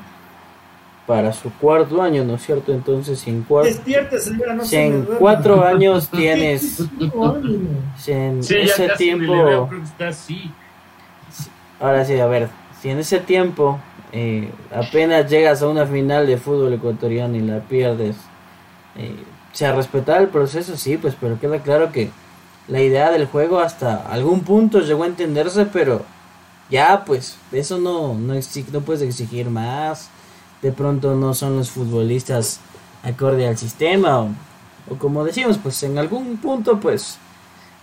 [1.05, 2.73] para su cuarto año, ¿no es cierto?
[2.73, 3.71] Entonces, en cuatro,
[4.63, 6.83] si en cuatro años tienes,
[8.07, 9.69] en ese tiempo,
[11.79, 12.49] ahora sí, a ver,
[12.81, 13.79] si en ese tiempo
[14.11, 18.15] eh, apenas llegas a una final de fútbol ecuatoriano y la pierdes,
[18.95, 19.15] eh,
[19.51, 22.09] se respetar el proceso, sí, pues, pero queda claro que
[22.67, 26.03] la idea del juego hasta algún punto llegó a entenderse, pero
[26.69, 30.09] ya, pues, eso no, no, no puedes exigir más.
[30.61, 32.59] De pronto no son los futbolistas
[33.05, 37.17] acorde al sistema o, como decimos pues en algún punto pues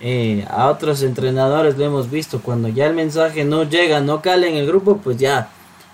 [0.01, 2.41] eh, a otros entrenadores lo hemos visto.
[2.43, 5.49] Cuando ya el mensaje no llega no cala en el grupo pues ya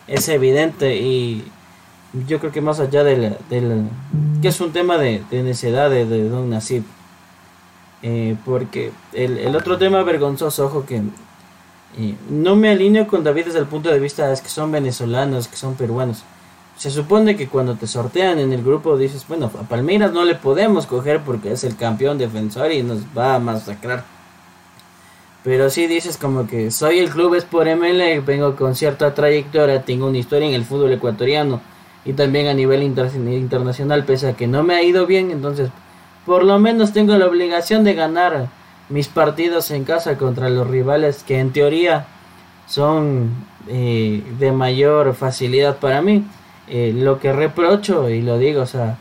[0.07, 1.45] es evidente y
[2.26, 3.36] yo creo que más allá del,
[4.41, 6.84] que es un tema de, de necedad de, Don Nasib.
[8.01, 11.03] Eh, porque el, otro tema vergonzoso ojo que
[11.97, 15.49] eh, no me alineo con David desde el punto de vista es que son venezolanos
[15.49, 16.24] que son peruanos
[16.78, 20.36] se supone que cuando te sortean en el grupo dices, bueno, a Palmeiras no le
[20.36, 24.05] podemos coger porque es el campeón defensor y nos va a masacrar.
[25.43, 29.82] Pero si dices como que soy el club es por ML, vengo con cierta trayectoria,
[29.82, 31.61] tengo una historia en el fútbol ecuatoriano
[32.05, 35.70] y también a nivel internacional, pese a que no me ha ido bien, entonces
[36.24, 38.49] por lo menos tengo la obligación de ganar
[38.89, 42.07] mis partidos en casa contra los rivales que en teoría
[42.66, 43.30] son
[43.68, 46.24] eh, de mayor facilidad para mí.
[46.68, 48.99] Eh, lo que reprocho, y lo digo, o sea,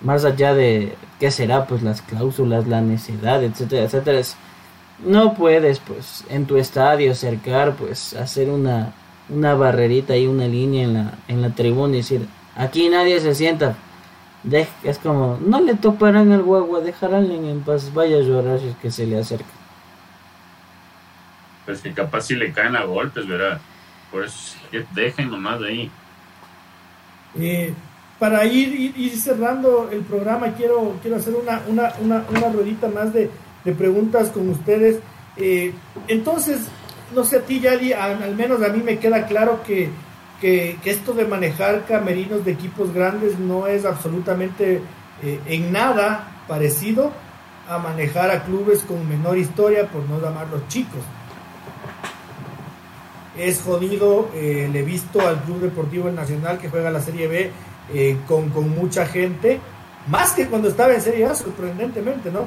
[0.00, 4.20] más allá de qué será, pues las cláusulas, la necesidad, etcétera, etcétera,
[5.04, 8.94] no puedes, pues, en tu estadio cercar, pues, hacer una,
[9.28, 13.34] una barrerita y una línea en la, en la tribuna y decir, aquí nadie se
[13.34, 13.76] sienta.
[14.82, 18.76] Es como, no le toparán al guagua, dejarán en paz, vaya a llorar si es
[18.76, 19.46] que se le acerca.
[21.64, 23.58] Pues que capaz si le caen a golpes, ¿verdad?
[24.12, 24.56] Por eso,
[24.94, 25.90] dejen nomás de ahí.
[27.36, 27.74] Eh,
[28.18, 33.12] para ir, ir, cerrando el programa, quiero, quiero hacer una, una, una, una ruedita más
[33.12, 33.30] de,
[33.76, 34.98] preguntas con ustedes.
[35.38, 35.72] Eh,
[36.06, 36.68] entonces,
[37.14, 39.88] no sé a ti, Yadi, al menos a mí me queda claro que,
[40.40, 44.82] que, esto de manejar camerinos de equipos grandes no es absolutamente
[45.22, 47.12] eh, en nada parecido
[47.68, 51.00] a manejar a clubes con menor historia, por no llamarlos chicos
[53.36, 54.30] es jodido.
[54.34, 57.50] Eh, le he visto al Club Deportivo Nacional que juega la Serie B
[57.92, 59.58] eh, con, mucha gente,
[60.06, 62.46] más que cuando estaba en Serie A, sorprendentemente, ¿no?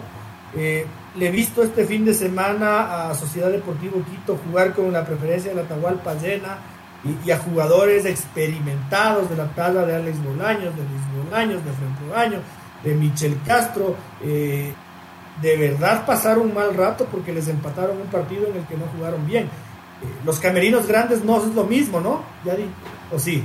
[0.56, 5.52] Le he visto este fin de semana a Sociedad Deportivo Quito jugar con la preferencia
[5.52, 6.58] de la Atahualpa llena
[7.04, 12.06] y, a jugadores experimentados de la talla de Alex Bolaños, de Luis Bolaños, de Franco
[12.08, 12.42] Bolaños,
[12.84, 13.96] de Michel Castro.
[14.24, 14.74] Eh,
[15.42, 18.86] de verdad pasaron un mal rato porque les empataron un partido en el que no
[18.96, 19.46] jugaron bien.
[19.46, 19.50] Eh,
[20.26, 22.22] los camerinos grandes no es lo mismo, ¿no?
[22.44, 22.66] Ya di.
[23.14, 23.44] ¿O sí?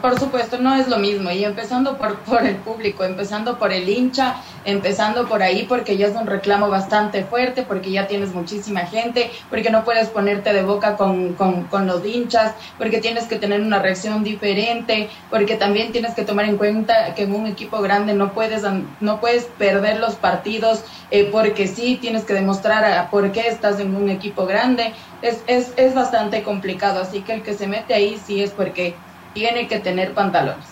[0.00, 1.30] Por supuesto, no es lo mismo.
[1.30, 6.06] Y empezando por, por el público, empezando por el hincha, empezando por ahí, porque ya
[6.06, 10.62] es un reclamo bastante fuerte, porque ya tienes muchísima gente, porque no puedes ponerte de
[10.62, 16.14] boca con, con, los hinchas, porque tienes que tener una reacción diferente, porque también tienes
[16.14, 18.62] que tomar en cuenta que en un equipo grande no puedes,
[19.00, 23.94] no puedes perder los partidos, eh, porque sí, tienes que demostrar por qué estás en
[23.94, 24.94] un equipo grande.
[25.20, 28.93] Es, es, es bastante complicado, así que el que se mete ahí sí es porque
[29.34, 30.64] tiene que tener pantalones.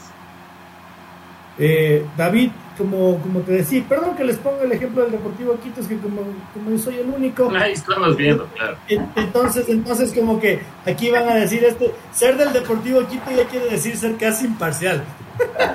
[1.59, 5.81] Eh, David, como, como te decía, perdón que les ponga el ejemplo del Deportivo Quito,
[5.81, 6.23] es que como,
[6.55, 7.51] como yo soy el único.
[7.55, 8.77] Ahí estamos viendo, claro.
[8.89, 13.69] Entonces, entonces como que aquí van a decir esto, ser del Deportivo Quito ya quiere
[13.69, 15.05] decir ser casi imparcial.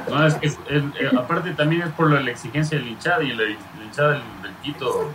[0.09, 0.83] No, es que eh,
[1.17, 3.43] aparte también es por la exigencia del hinchada y la,
[3.83, 4.21] hinchada del,
[4.63, 5.11] Quito.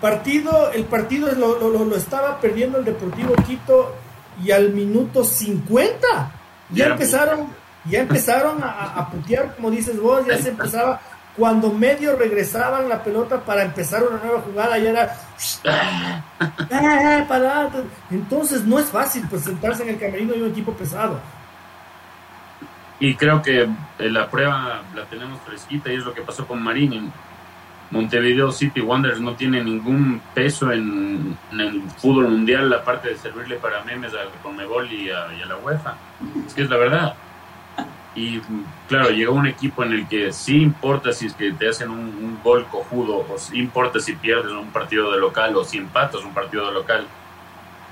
[0.00, 3.94] Partido, el partido lo, lo, lo, estaba perdiendo el Deportivo Quito
[4.42, 7.48] y al minuto 50 ya empezaron,
[7.84, 11.00] ya empezaron a, putear, como dices vos, ya se empezaba,
[11.36, 15.16] cuando medio regresaban la pelota para empezar una nueva jugada, ya era
[16.70, 17.26] eh,
[18.10, 21.20] entonces no es fácil pues sentarse en el camerino de un equipo pesado.
[23.00, 23.68] Y creo que eh,
[24.10, 27.12] la prueba la tenemos fresquita y es lo que pasó con Marín.
[27.94, 33.84] Montevideo City Wanderers no tiene ningún peso en, el fútbol mundial, aparte de servirle para
[33.84, 35.96] memes a Conmebol y a, y a la UEFA.
[36.44, 37.14] Es que es la verdad.
[38.16, 38.40] Y
[38.88, 42.40] claro, llegó un equipo en el que sí importa si es que te hacen un,
[42.42, 46.34] gol cojudo, o sí importa si pierdes un partido de local, o si empatas un
[46.34, 47.06] partido de local.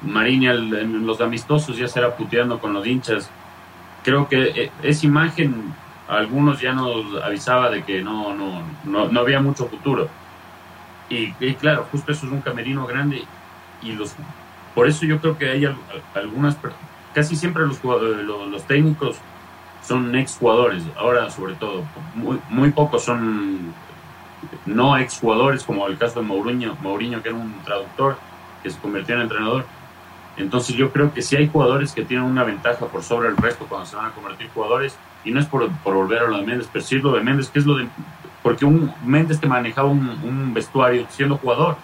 [0.03, 3.31] Mariña en los amistosos ya será puteando con los hinchas.
[4.03, 5.73] Creo que eh, es imagen
[6.13, 10.09] algunos ya nos avisaba de que no, no, no, había mucho futuro.
[11.09, 13.25] Y, claro, justo eso es un camerino grande
[13.83, 14.15] y los
[14.75, 15.69] por eso yo creo que hay
[16.15, 16.57] algunas
[17.13, 19.19] casi siempre los, los, técnicos
[19.83, 21.85] son ex jugadores, ahora sobre todo,
[22.15, 23.75] muy, muy pocos son
[24.65, 28.17] no ex jugadores, como el caso de Mourinho, Mourinho que era un traductor
[28.63, 29.67] que se convirtió en entrenador.
[30.39, 33.67] Entonces yo creo que si hay jugadores que tienen una ventaja por sobre el resto
[33.69, 36.69] cuando se van a convertir jugadores, y no es por, volver a lo de Méndez,
[36.73, 37.89] pero sí lo de Méndez, que es lo de...
[38.43, 41.77] Porque un Méndez te manejaba un, vestuario siendo jugador.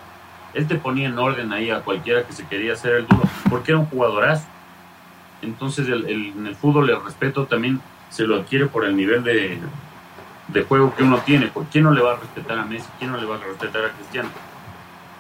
[0.55, 3.72] Él te ponía en orden ahí a cualquiera que se quería hacer el duro, porque
[3.72, 4.47] era un jugadorazo.
[5.41, 7.80] Entonces en el fútbol el respeto también
[8.11, 9.59] se lo adquiere por el nivel de,
[10.49, 11.47] de juego que uno tiene.
[11.49, 12.89] ¿Por quién no le va a respetar a Messi?
[12.99, 14.30] ¿Quién no le va a respetar a Cristiano?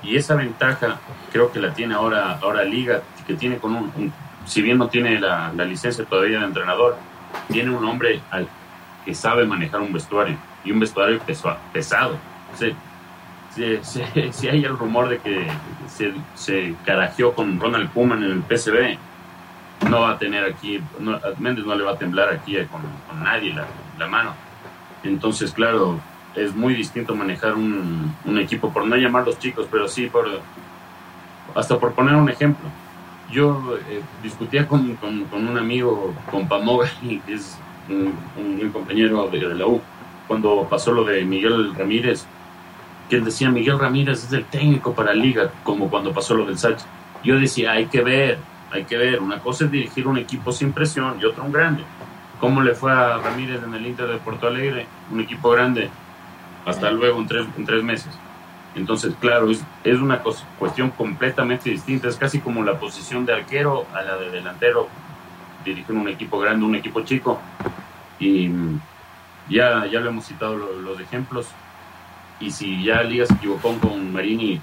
[0.02, 0.98] Y esa ventaja
[1.32, 4.12] creo que la tiene ahora, ahora Liga, que tiene con un,
[4.44, 6.96] si bien no tiene la, la licencia todavía de entrenador,
[7.48, 8.48] tiene un hombre al,
[9.04, 11.20] que sabe manejar un vestuario y un vestuario
[11.72, 12.18] pesado.
[12.54, 12.74] si,
[14.48, 15.46] hay el rumor de que
[15.88, 18.98] se, se carajeó con Ronald Koeman en el PSV,
[19.88, 22.82] no va a tener aquí, no, Méndez no le va a temblar aquí con,
[23.22, 23.66] nadie la,
[23.98, 24.34] la, mano.
[25.02, 25.98] Entonces, claro,
[26.34, 30.28] es muy distinto manejar un, un equipo, por no llamar los chicos, pero sí por
[31.54, 32.68] hasta por poner un ejemplo
[33.30, 36.88] yo eh, discutía con, con, un amigo, con Pamoga,
[37.26, 37.58] que es
[37.88, 39.80] un, compañero de, la U,
[40.26, 42.26] cuando pasó lo de Miguel Ramírez,
[43.08, 46.58] que él decía, Miguel Ramírez es el técnico para Liga, como cuando pasó lo del
[46.58, 46.84] Sachi.
[47.24, 48.38] Yo decía, hay que ver,
[48.70, 51.82] hay que ver, una cosa es dirigir un equipo sin presión y otra un grande.
[52.40, 54.86] ¿Cómo le fue a Ramírez en el Inter de Porto Alegre?
[55.10, 55.88] Un equipo grande,
[56.66, 58.18] hasta luego en tres, en tres meses.
[58.78, 59.64] Entonces, claro, es,
[60.00, 60.22] una
[60.58, 62.08] cuestión completamente distinta.
[62.08, 64.88] Es casi como la posición de arquero a la de delantero.
[65.64, 67.40] Dirigir un equipo grande, un equipo chico.
[68.20, 68.50] Y
[69.50, 71.48] ya, ya lo hemos citado los, ejemplos.
[72.38, 74.60] Y si ya Liga se equivocó con Marini,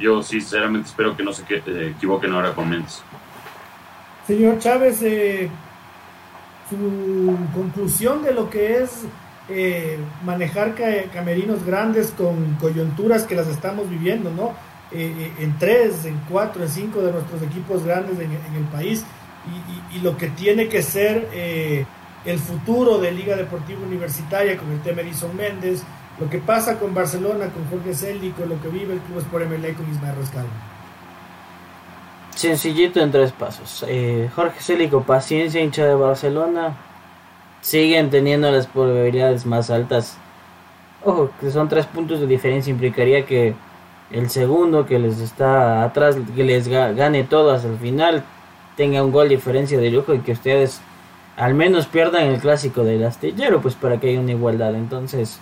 [0.00, 3.02] yo sinceramente espero que no se eh, equivoquen ahora con Méndez.
[4.26, 5.48] Señor Chávez, eh,
[6.68, 9.06] su conclusión de lo que es
[9.46, 10.74] eh, manejar
[11.12, 14.54] camerinos grandes con coyunturas que las estamos viviendo, ¿no?
[14.90, 19.04] Eh, eh, en tres, en cuatro, en cinco de nuestros equipos grandes en, el país
[19.92, 21.28] y, lo que tiene que ser
[22.24, 25.82] el futuro de Liga Deportiva Universitaria con el tema Edison Méndez,
[26.18, 29.74] lo que pasa con Barcelona, con Jorge Célico, lo que vive el Club Sport MLA
[29.74, 30.48] con Ismael Rescalvo.
[32.34, 33.84] Sencillito en tres pasos.
[34.34, 36.76] Jorge Célico, paciencia, hincha de Barcelona
[37.64, 40.18] siguen teniendo las probabilidades más altas.
[41.02, 43.54] Ojo, que son tres puntos de diferencia, implicaría que
[44.10, 48.22] el segundo que les está atrás, que les gane todo hasta el final,
[48.76, 50.82] tenga un gol diferencia de lujo y que ustedes
[51.38, 54.74] al menos pierdan el clásico del astillero, pues para que haya una igualdad.
[54.74, 55.40] Entonces,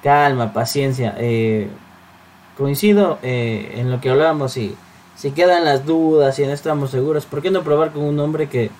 [0.00, 1.16] calma, paciencia.
[1.18, 1.68] Eh,
[2.56, 4.76] coincido eh, en lo que hablábamos y
[5.16, 8.48] si quedan las dudas y no estamos seguros, ¿por qué no probar con un hombre
[8.48, 8.70] que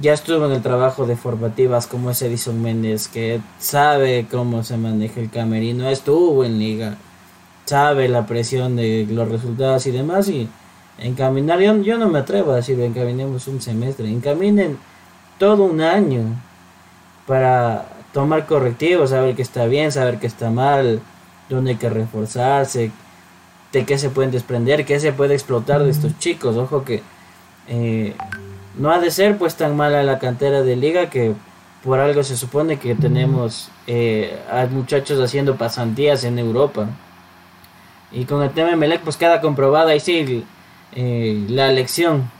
[0.00, 4.76] ya estuvo en el trabajo de formativas como es Edison Méndez, que sabe cómo se
[4.76, 6.96] maneja el camerino, estuvo en liga,
[7.64, 10.48] sabe la presión de los resultados y demás y
[10.98, 14.78] encaminar, yo, yo no me atrevo a decir encaminemos un semestre, encaminen
[15.38, 16.22] todo un año
[17.26, 21.00] para tomar correctivos, saber que está bien, saber que está mal,
[21.48, 22.90] dónde hay que reforzarse,
[23.72, 26.56] de qué se pueden desprender, qué se puede explotar de estos chicos.
[26.56, 27.02] Ojo que
[27.68, 28.14] eh,
[28.76, 31.34] no ha de ser pues tan mala la cantera de liga que
[31.82, 36.88] por algo se supone que tenemos eh, a muchachos haciendo pasantías en Europa.
[38.12, 40.44] Y con el tema de Melec pues queda comprobada y sí
[40.92, 42.30] eh, la elección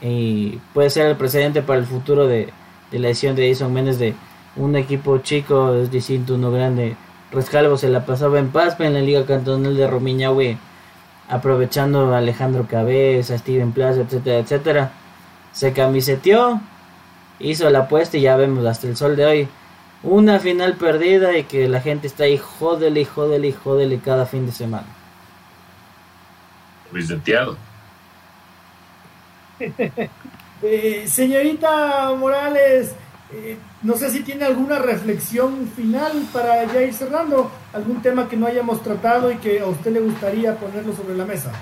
[0.00, 2.52] y puede ser el precedente para el futuro de,
[2.90, 4.14] la elección de Edison Méndez de
[4.56, 6.96] un equipo chico es distinto uno grande
[7.30, 10.56] Rescalvo se la pasaba en paz en la liga cantonal de Romiñahue
[11.28, 14.92] aprovechando a Alejandro Cabeza, Steven Plaza, etcétera, etcétera.
[15.58, 16.60] Se camiseteó,
[17.40, 19.48] hizo la apuesta y ya vemos hasta el sol de hoy.
[20.04, 24.52] Una final perdida y que la gente está ahí jódele, jódele, jódele cada fin de
[24.52, 24.86] semana.
[26.88, 27.56] Camiseteado.
[30.60, 32.92] Eh, señorita Morales,
[33.32, 38.36] eh, no sé si tiene alguna reflexión final para ya ir cerrando, algún tema que
[38.36, 41.52] no hayamos tratado y que a usted le gustaría ponerlo sobre la mesa.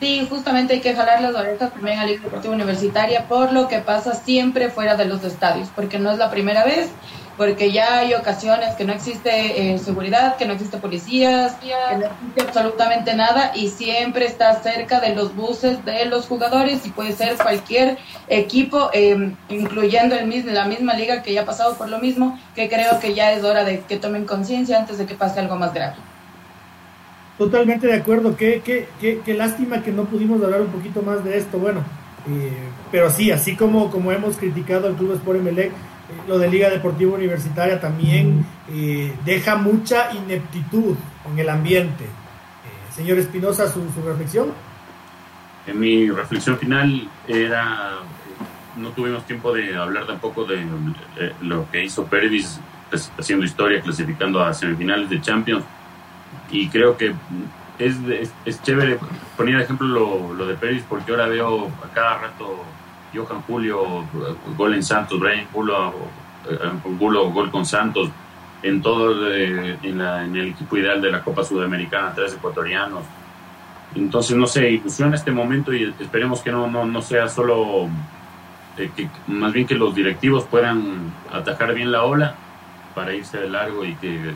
[0.00, 3.68] Sí, justamente hay que jalar las orejas también a la Liga Deportiva Universitaria por lo
[3.68, 6.90] que pasa siempre fuera de los estadios, porque no es la primera vez
[7.40, 12.04] porque ya hay ocasiones que no existe eh, seguridad, que no existe policías, que no
[12.04, 17.12] existe absolutamente nada y siempre está cerca de los buses de los jugadores y puede
[17.12, 17.96] ser cualquier
[18.28, 22.38] equipo, eh, incluyendo el mismo, la misma liga que ya ha pasado por lo mismo,
[22.54, 25.56] que creo que ya es hora de que tomen conciencia antes de que pase algo
[25.56, 25.94] más grave.
[27.40, 31.24] Totalmente de acuerdo, qué, qué, qué, qué lástima que no pudimos hablar un poquito más
[31.24, 31.82] de esto, bueno,
[32.28, 32.52] eh,
[32.92, 35.72] pero sí, así como, como hemos criticado al Club Sport Emelec,
[36.28, 40.96] lo de Liga Deportiva Universitaria también eh, deja mucha ineptitud
[41.32, 42.04] en el ambiente.
[42.04, 44.52] Eh, señor Espinosa, ¿su, reflexión.
[45.66, 48.00] En mi reflexión final era,
[48.76, 50.62] no tuvimos tiempo de hablar tampoco de,
[51.40, 52.60] lo que hizo Pérez
[52.90, 55.64] pues, haciendo historia, clasificando a semifinales de Champions.
[56.50, 57.14] Y creo que
[57.78, 57.96] es,
[58.44, 58.98] es, chévere
[59.36, 62.64] poner ejemplo lo, lo de Pérez porque ahora veo a cada rato
[63.14, 64.04] Johan Julio,
[64.56, 65.92] gol en Santos, Brian Julio,
[66.98, 68.10] Julio eh, gol con Santos,
[68.62, 73.02] en todo en, el equipo ideal de la Copa Sudamericana, tres ecuatorianos.
[73.94, 77.88] Entonces, no sé, ilusiona este momento y esperemos que no, no, sea solo,
[78.76, 78.90] eh,
[79.26, 82.34] más bien que los directivos puedan atajar bien la ola
[82.94, 84.34] para irse de largo y que,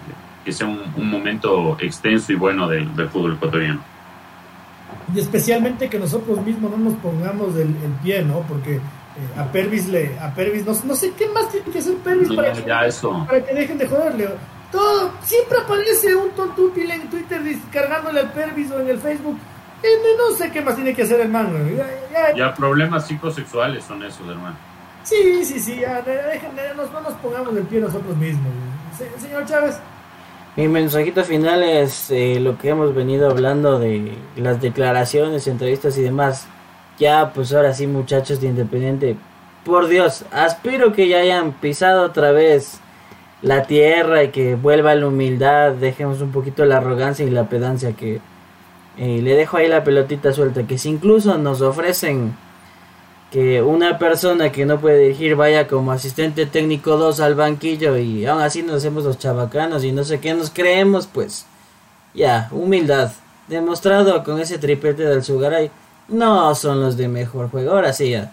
[0.52, 3.80] sea un, momento extenso y bueno del fútbol ecuatoriano
[5.12, 8.40] y especialmente que nosotros mismos no nos pongamos el, pie, ¿no?
[8.40, 8.80] Porque eh,
[9.38, 12.52] a Pervis le, a Pervis, no, no, sé qué más tiene que hacer Pervis para,
[12.52, 14.28] que, para que dejen de joderle.
[14.72, 19.38] Todo, siempre aparece un tontúpil en Twitter descargándole al Pervis o en el Facebook.
[20.18, 21.52] no sé qué más tiene que hacer el man,
[22.36, 24.56] ya, problemas psicosexuales son esos, hermano.
[25.04, 28.52] Sí, sí, sí, ya, dejen, no, nos pongamos el pie nosotros mismos.
[29.20, 29.78] Señor Chávez.
[30.56, 36.02] Mi mensajito final es eh, lo que hemos venido hablando de las declaraciones, entrevistas y
[36.02, 36.46] demás.
[36.96, 39.16] Ya, pues ahora sí, muchachos de Independiente,
[39.64, 42.78] por Dios, aspiro que ya hayan pisado otra vez
[43.42, 47.94] la tierra y que vuelva la humildad, dejemos un poquito la arrogancia y la pedancia
[47.94, 48.20] que
[48.96, 52.36] eh, le dejo ahí la pelotita suelta, que si incluso nos ofrecen
[53.34, 58.24] que una persona que no puede dirigir vaya como asistente técnico 2 al banquillo y
[58.26, 61.44] aún así nos hacemos los chabacanos y no sé qué nos creemos, pues
[62.14, 63.10] ya, humildad.
[63.48, 65.68] Demostrado con ese triplete del Sugaray,
[66.06, 67.72] no son los de mejor juego.
[67.72, 68.30] Ahora sí, ya.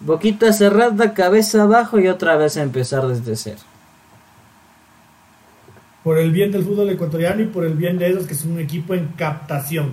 [0.00, 3.60] Boquita cerrada, cabeza abajo y otra vez a empezar desde cero.
[6.02, 8.58] Por el bien del fútbol ecuatoriano y por el bien de esos que son un
[8.58, 9.92] equipo en captación.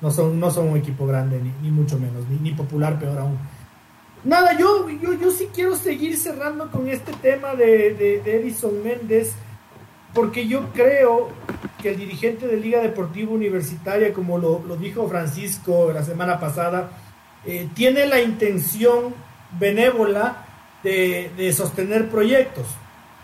[0.00, 3.51] No son, no son un equipo grande, ni, mucho menos, ni, ni popular, peor aún
[4.24, 9.32] Nada, yo, yo, yo sí quiero seguir cerrando con este tema de, de, Edison Méndez,
[10.14, 11.30] porque yo creo
[11.82, 16.90] que el dirigente de Liga Deportiva Universitaria, como lo, dijo Francisco la semana pasada,
[17.44, 19.12] eh, tiene la intención
[19.58, 20.46] benévola
[20.84, 22.66] de, de, sostener proyectos,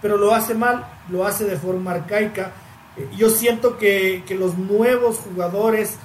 [0.02, 2.50] pero lo hace mal, lo hace de forma arcaica.
[2.96, 5.96] Eh, yo siento que, que los nuevos jugadores,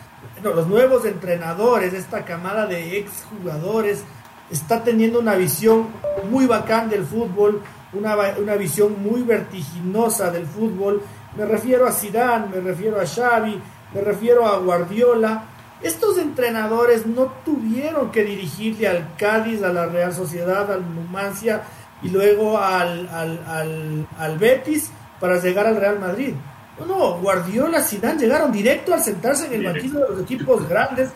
[0.44, 4.04] no, los nuevos entrenadores, esta camada de exjugadores,
[4.50, 5.88] está teniendo una visión
[6.30, 7.62] muy bacán del fútbol,
[7.94, 11.02] una, una visión muy vertiginosa del fútbol.
[11.38, 13.60] Me refiero a Zidane, me refiero a Xavi,
[13.94, 15.46] me refiero a Guardiola.
[15.82, 21.64] Estos entrenadores no tuvieron que dirigirle al Cádiz, a la Real Sociedad, al Numancia
[22.02, 26.34] y luego al, al, al, Betis para llegar al Real Madrid.
[26.80, 31.10] No, no, Guardiola, Zidane llegaron directo al sentarse en el banquillo de los equipos grandes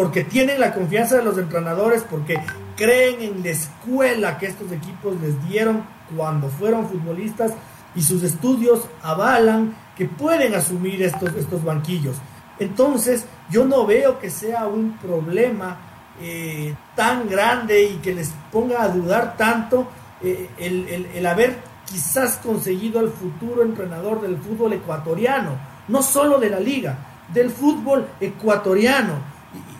[0.00, 2.42] porque tienen la confianza de los entrenadores, porque
[2.74, 5.84] creen en la escuela que estos equipos les dieron
[6.16, 7.52] cuando fueron futbolistas
[7.94, 12.16] y sus estudios avalan que pueden asumir estos, estos banquillos.
[12.58, 15.76] Entonces, yo no veo que sea un problema
[16.22, 19.86] eh, tan grande y que les ponga a dudar tanto
[20.22, 26.48] eh, el, el, haber quizás conseguido el futuro entrenador del fútbol ecuatoriano, no solo de
[26.48, 26.96] la liga,
[27.34, 29.29] del fútbol ecuatoriano,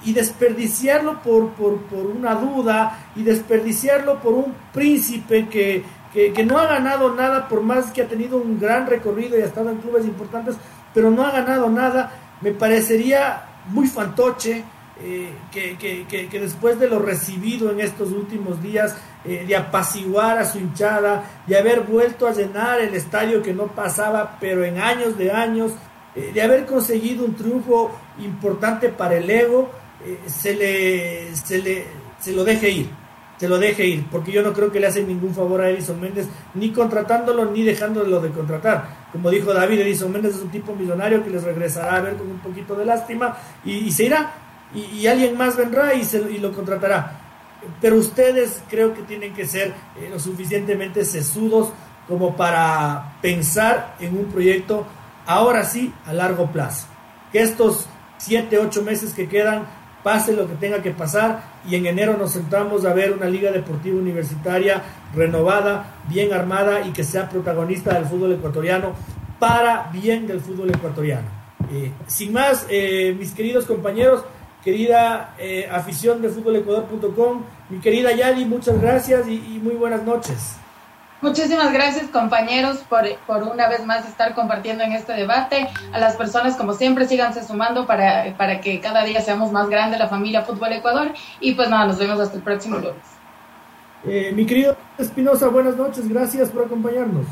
[0.05, 6.59] y, desperdiciarlo por, por, por, una duda y desperdiciarlo por un príncipe que, que, no
[6.59, 9.79] ha ganado nada, por más que ha tenido un gran recorrido y ha estado en
[9.79, 10.57] clubes importantes,
[10.93, 14.65] pero no ha ganado nada, me parecería muy fantoche
[15.03, 20.37] eh, que, que, que, después de lo recibido en estos últimos días, eh, de apaciguar
[20.37, 24.79] a su hinchada, de haber vuelto a llenar el estadio que no pasaba, pero en
[24.79, 25.73] años de años,
[26.15, 27.93] eh, de haber conseguido un triunfo
[28.25, 29.71] importante para el ego,
[30.27, 31.87] se, le, se, le,
[32.19, 33.01] se lo deje ir
[33.41, 35.99] se lo deje ir, porque yo no creo que le hacen ningún favor a Edison
[35.99, 39.09] Méndez, ni contratándolo, ni dejándolo de contratar.
[39.13, 42.31] Como dijo David, Edison Méndez es un tipo millonario que les regresará a ver con
[42.31, 44.35] un poquito de lástima y, se irá,
[44.75, 47.19] y, alguien más vendrá y, se, y lo contratará.
[47.81, 51.71] Pero ustedes creo que tienen que ser eh, lo suficientemente sesudos
[52.07, 54.87] como para pensar en un proyecto
[55.27, 56.89] ahora sí a largo plazo.
[57.33, 57.87] Que estos
[58.21, 59.67] siete, ocho meses que quedan
[60.03, 63.51] pase lo que tenga que pasar y en enero nos sentamos a ver una liga
[63.51, 64.83] deportiva universitaria
[65.15, 68.95] renovada, bien armada y que sea protagonista del fútbol ecuatoriano
[69.39, 71.29] para bien del fútbol ecuatoriano.
[71.73, 74.25] Eh, sin más, eh, mis queridos compañeros,
[74.65, 80.60] querida eh, afición de fútbolecuador.com, mi querida Yadi, muchas gracias y muy buenas noches.
[81.23, 85.69] Muchísimas gracias compañeros por, por, una vez más estar compartiendo en este debate.
[85.93, 89.99] A las personas como siempre síganse sumando para, para que cada día seamos más grande
[89.99, 93.03] la familia Fútbol Ecuador y pues nada, nos vemos hasta el próximo lunes.
[94.05, 97.27] Eh, mi querido Espinosa, buenas noches, gracias por acompañarnos.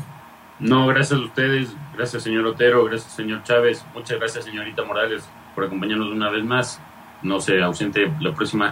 [0.59, 5.63] No, gracias a ustedes, gracias señor Otero, gracias señor Chávez, muchas gracias señorita Morales por
[5.63, 6.79] acompañarnos una vez más.
[7.23, 8.71] No se ausente la próxima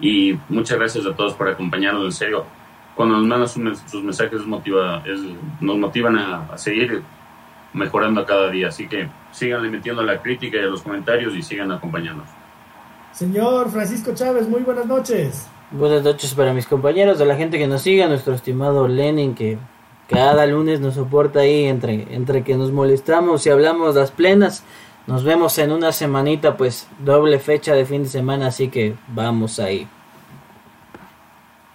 [0.00, 2.46] y muchas gracias a todos por acompañarnos, en serio
[2.96, 5.04] cuando nos mandan sus, mensajes motiva,
[5.60, 7.02] nos motivan a, seguir
[7.74, 8.68] mejorando a cada día.
[8.68, 12.30] Así que sigan metiendo la crítica y los comentarios y sigan acompañándonos.
[13.12, 15.46] Señor Francisco Chávez, muy buenas noches.
[15.70, 19.58] Buenas noches para mis compañeros, de la gente que nos sigue, nuestro estimado Lenin que
[20.08, 24.64] cada lunes nos soporta ahí entre, entre que nos molestamos y hablamos las plenas.
[25.06, 29.58] Nos vemos en una semanita, pues doble fecha de fin de semana, así que vamos
[29.58, 29.86] ahí.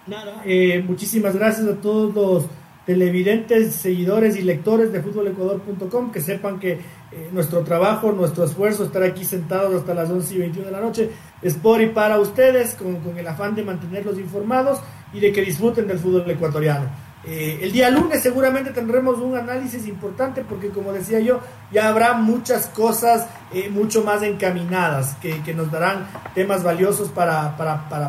[0.06, 2.46] Nada, eh, muchísimas gracias a todos los
[2.84, 9.04] televidentes, seguidores y lectores de fútbolecuador.com que sepan que eh, nuestro trabajo, nuestro esfuerzo, estar
[9.04, 12.74] aquí sentados hasta las 11 y 21 de la noche es por y para ustedes
[12.74, 14.80] con, con el afán de mantenerlos informados
[15.12, 16.88] y de que disfruten del fútbol ecuatoriano.
[17.24, 22.14] Eh, el día lunes seguramente tendremos un análisis importante porque como decía yo, ya habrá
[22.14, 27.56] muchas cosas eh, mucho más encaminadas que, nos darán temas valiosos para,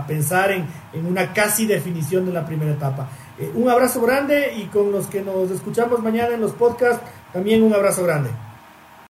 [0.07, 0.67] pensar en,
[1.05, 3.07] una casi definición de la primera etapa.
[3.37, 7.61] Eh, un abrazo grande y con los que nos escuchamos mañana en los podcasts, también
[7.61, 8.29] un abrazo grande.